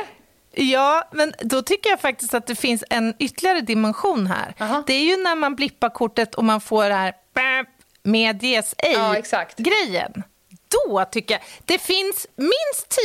Ja, 0.57 1.09
men 1.11 1.33
då 1.39 1.61
tycker 1.61 1.89
jag 1.89 1.99
faktiskt 1.99 2.33
att 2.33 2.47
det 2.47 2.55
finns 2.55 2.83
en 2.89 3.13
ytterligare 3.19 3.61
dimension 3.61 4.27
här. 4.27 4.53
Aha. 4.59 4.83
Det 4.87 4.93
är 4.93 5.03
ju 5.03 5.23
när 5.23 5.35
man 5.35 5.55
blippar 5.55 5.89
kortet 5.89 6.35
och 6.35 6.43
man 6.43 6.61
får 6.61 6.83
det 6.89 6.93
här 6.95 7.13
medges 8.03 8.75
Ja, 8.77 9.15
ej-grejen. 9.15 10.23
Då 10.67 11.05
tycker 11.11 11.33
jag, 11.35 11.41
det 11.65 11.79
finns 11.79 12.27
minst 12.35 12.97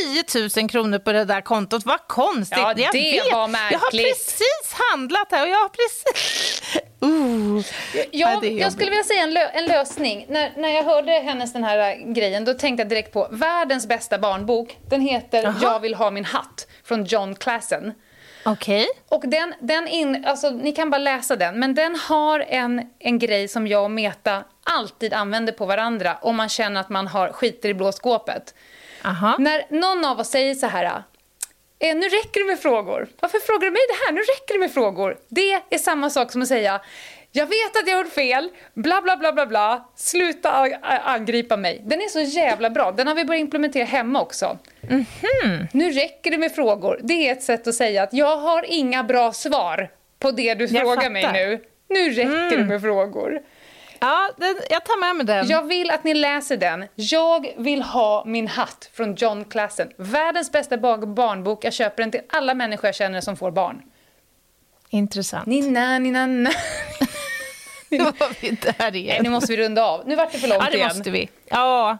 10 0.53 0.61
000 0.61 0.69
kronor 0.69 0.99
på 0.99 1.11
det 1.11 1.25
där 1.25 1.41
kontot. 1.41 1.85
Vad 1.85 2.07
konstigt. 2.07 2.57
Ja, 2.57 2.73
jag 2.77 2.91
det 2.91 2.99
vet. 3.01 3.23
var 3.23 3.29
Jag 3.31 3.37
har 3.37 3.47
märkligt. 3.47 4.03
precis 4.05 4.73
handlat 4.91 5.27
här 5.31 5.43
och 5.43 5.49
jag 5.49 5.57
har 5.59 5.69
precis... 5.69 6.81
Uh. 7.03 7.61
Ja, 7.93 8.31
Jag, 8.33 8.45
jag 8.45 8.71
skulle 8.71 8.89
vilja 8.89 9.03
säga 9.03 9.23
en, 9.23 9.33
lö, 9.33 9.47
en 9.47 9.65
lösning. 9.65 10.25
När, 10.29 10.53
när 10.57 10.69
jag 10.69 10.83
hörde 10.83 11.11
hennes 11.11 11.53
den 11.53 11.63
här 11.63 11.77
äh, 11.91 12.13
grejen 12.13 12.45
då 12.45 12.53
tänkte 12.53 12.81
jag 12.81 12.89
direkt 12.89 13.13
på 13.13 13.27
världens 13.31 13.87
bästa 13.87 14.19
barnbok. 14.19 14.77
Den 14.89 15.01
heter 15.01 15.43
Jaha. 15.43 15.55
Jag 15.61 15.79
vill 15.79 15.95
ha 15.95 16.11
min 16.11 16.25
hatt 16.25 16.67
från 16.83 17.05
John 17.05 17.35
Klassen. 17.35 17.93
Okej. 18.45 18.87
Och 19.09 19.23
den, 19.27 19.53
den 19.59 19.87
in, 19.87 20.25
alltså, 20.25 20.49
ni 20.49 20.71
kan 20.71 20.89
bara 20.89 20.97
läsa 20.97 21.35
den, 21.35 21.59
men 21.59 21.75
den 21.75 21.95
har 21.95 22.39
en, 22.39 22.89
en 22.99 23.19
grej 23.19 23.47
som 23.47 23.67
jag 23.67 23.83
och 23.83 23.91
Meta 23.91 24.43
alltid 24.63 25.13
använder 25.13 25.53
på 25.53 25.65
varandra 25.65 26.17
om 26.21 26.35
man 26.35 26.49
känner 26.49 26.81
att 26.81 26.89
man 26.89 27.07
har 27.07 27.29
skiter 27.29 27.69
i 27.69 27.73
blå 27.73 27.91
skåpet. 27.91 28.53
Aha. 29.05 29.35
När 29.39 29.65
någon 29.69 30.05
av 30.05 30.19
oss 30.19 30.29
säger 30.29 30.55
så 30.55 30.67
här, 30.67 31.03
eh, 31.79 31.95
nu 31.95 32.09
räcker 32.09 32.39
det 32.39 32.47
med 32.47 32.59
frågor. 32.59 33.07
Varför 33.19 33.39
frågar 33.39 33.65
du 33.65 33.71
mig 33.71 33.81
det 33.87 34.05
här? 34.05 34.11
Nu 34.11 34.21
räcker 34.21 34.53
det 34.53 34.59
med 34.59 34.73
frågor. 34.73 35.17
Det 35.29 35.61
är 35.69 35.77
samma 35.77 36.09
sak 36.09 36.31
som 36.31 36.41
att 36.41 36.47
säga, 36.47 36.81
jag 37.31 37.45
vet 37.45 37.77
att 37.77 37.87
jag 37.87 37.97
har 37.97 38.03
gjort 38.03 38.13
fel, 38.13 38.49
bla 38.73 39.01
bla 39.01 39.17
bla 39.17 39.33
bla 39.33 39.45
bla, 39.45 39.89
sluta 39.95 40.51
angripa 41.03 41.57
mig. 41.57 41.81
Den 41.85 42.01
är 42.01 42.07
så 42.07 42.19
jävla 42.19 42.69
bra, 42.69 42.91
den 42.91 43.07
har 43.07 43.15
vi 43.15 43.25
börjat 43.25 43.41
implementera 43.41 43.85
hemma 43.85 44.21
också. 44.21 44.57
Nu 45.71 45.91
räcker 45.91 46.31
det 46.31 46.37
med 46.37 46.55
frågor. 46.55 46.99
Det 47.03 47.27
är 47.27 47.31
ett 47.31 47.43
sätt 47.43 47.67
att 47.67 47.75
säga 47.75 48.03
att 48.03 48.13
jag 48.13 48.37
har 48.37 48.65
inga 48.67 49.03
bra 49.03 49.33
svar 49.33 49.89
på 50.19 50.31
det 50.31 50.53
du 50.53 50.65
Jag 50.65 50.81
frågar 50.81 51.09
mig 51.09 51.21
fattar. 51.23 51.33
nu. 51.39 51.61
Nu 51.89 52.09
räcker 52.09 52.57
det 52.57 52.63
med 52.65 52.81
frågor. 52.81 53.41
Ja, 53.99 54.29
den, 54.37 54.55
jag 54.69 54.85
tar 54.85 54.99
med 54.99 55.15
mig 55.15 55.25
den. 55.25 55.47
Jag 55.47 55.67
vill 55.67 55.91
att 55.91 56.03
ni 56.03 56.13
läser 56.13 56.57
den. 56.57 56.85
Jag 56.95 57.53
vill 57.57 57.81
ha 57.81 58.23
min 58.25 58.47
hatt 58.47 58.89
från 58.93 59.15
John 59.15 59.45
Klassen. 59.45 59.91
Världens 59.97 60.51
bästa 60.51 60.77
ba- 60.77 60.97
barnbok. 61.05 61.65
Jag 61.65 61.73
köper 61.73 62.03
den 62.03 62.11
till 62.11 62.21
alla 62.29 62.53
människor 62.53 62.85
jag 62.87 62.95
känner 62.95 63.21
som 63.21 63.37
får 63.37 63.51
barn. 63.51 63.81
Intressant. 64.89 65.45
Nina, 65.45 65.99
nina, 65.99 66.25
nina. 66.25 66.49
Nu 67.89 67.97
var 68.03 68.41
vi 68.41 68.49
där 68.49 68.75
Nej, 68.91 68.97
igen. 69.01 69.23
nu 69.23 69.29
måste 69.29 69.51
vi 69.55 69.63
runda 69.63 69.83
av. 69.85 70.07
Nu 70.07 70.15
vart 70.15 70.31
det 70.31 70.37
för 70.39 70.47
långt 70.47 70.61
Ja, 70.63 70.69
det 70.71 70.77
igen. 70.77 70.87
måste 70.95 71.11
vi. 71.11 71.29
Ja. 71.49 71.97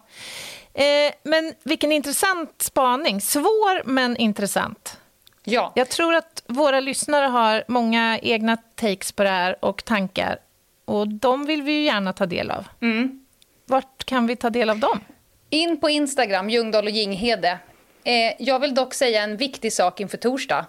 Eh, 0.73 1.13
men 1.23 1.53
vilken 1.63 1.91
intressant 1.91 2.61
spaning. 2.61 3.21
Svår, 3.21 3.83
men 3.85 4.17
intressant. 4.17 4.97
Ja. 5.43 5.71
Jag 5.75 5.89
tror 5.89 6.15
att 6.15 6.43
våra 6.47 6.79
lyssnare 6.79 7.25
har 7.25 7.63
många 7.67 8.19
egna 8.19 8.57
takes 8.57 9.11
på 9.11 9.23
det 9.23 9.29
här 9.29 9.65
och 9.65 9.85
tankar. 9.85 10.37
Och 10.85 11.07
de 11.07 11.45
vill 11.45 11.61
vi 11.61 11.71
ju 11.71 11.83
gärna 11.83 12.13
ta 12.13 12.25
del 12.25 12.51
av. 12.51 12.67
Mm. 12.81 13.25
Vart 13.65 14.03
kan 14.03 14.27
vi 14.27 14.35
ta 14.35 14.49
del 14.49 14.69
av 14.69 14.79
dem? 14.79 14.99
In 15.49 15.79
på 15.79 15.89
Instagram, 15.89 16.49
Ljungdahl 16.49 16.85
och 16.85 16.91
Ginghede. 16.91 17.59
Eh, 18.03 18.33
jag 18.39 18.59
vill 18.59 18.75
dock 18.75 18.93
säga 18.93 19.23
en 19.23 19.37
viktig 19.37 19.73
sak 19.73 19.99
inför 19.99 20.17
torsdag. 20.17 20.65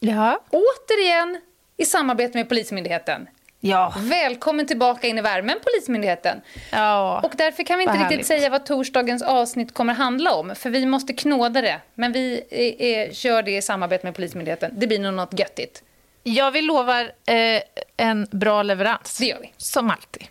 Ja. 0.00 0.40
Återigen 0.50 1.40
i 1.76 1.84
samarbete 1.84 2.38
med 2.38 2.48
Polismyndigheten. 2.48 3.28
Ja. 3.66 3.94
Välkommen 3.98 4.66
tillbaka 4.66 5.06
in 5.06 5.18
i 5.18 5.20
värmen, 5.20 5.56
Polismyndigheten. 5.64 6.40
ja. 6.72 7.20
Och 7.24 7.32
därför 7.36 7.62
kan 7.62 7.78
vi 7.78 7.82
inte 7.84 7.94
riktigt 7.94 8.10
härligt. 8.10 8.26
säga 8.26 8.50
vad 8.50 8.66
torsdagens 8.66 9.22
avsnitt 9.22 9.74
kommer 9.74 9.94
handla 9.94 10.34
om. 10.34 10.54
För 10.54 10.70
vi 10.70 10.86
måste 10.86 11.12
knåda 11.12 11.62
det. 11.62 11.80
Men 11.94 12.12
vi 12.12 12.42
eh, 12.50 12.86
eh, 12.88 13.12
kör 13.12 13.42
det 13.42 13.56
i 13.56 13.62
samarbete 13.62 14.06
med 14.06 14.14
Polismyndigheten. 14.14 14.70
Det 14.74 14.86
blir 14.86 14.98
nog 14.98 15.14
något 15.14 15.38
göttigt. 15.38 15.82
Jag 16.22 16.50
vill 16.50 16.66
lovar 16.66 17.02
eh, 17.26 17.62
en 17.96 18.26
bra 18.30 18.62
leverans. 18.62 19.18
Det 19.18 19.26
gör 19.26 19.38
vi. 19.40 19.52
Som 19.56 19.90
alltid. 19.90 20.24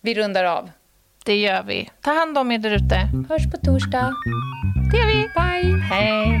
Vi 0.00 0.14
rundar 0.14 0.44
av. 0.44 0.70
Det 1.24 1.36
gör 1.36 1.62
vi. 1.62 1.90
Ta 2.00 2.12
hand 2.12 2.38
om 2.38 2.52
er 2.52 2.58
där 2.58 2.70
ute. 2.70 3.08
Hörs 3.28 3.50
på 3.50 3.56
torsdag. 3.56 4.14
Det 4.92 4.96
gör 4.98 5.06
vi. 5.06 5.14
Bye! 5.22 5.80
Hej. 5.82 6.40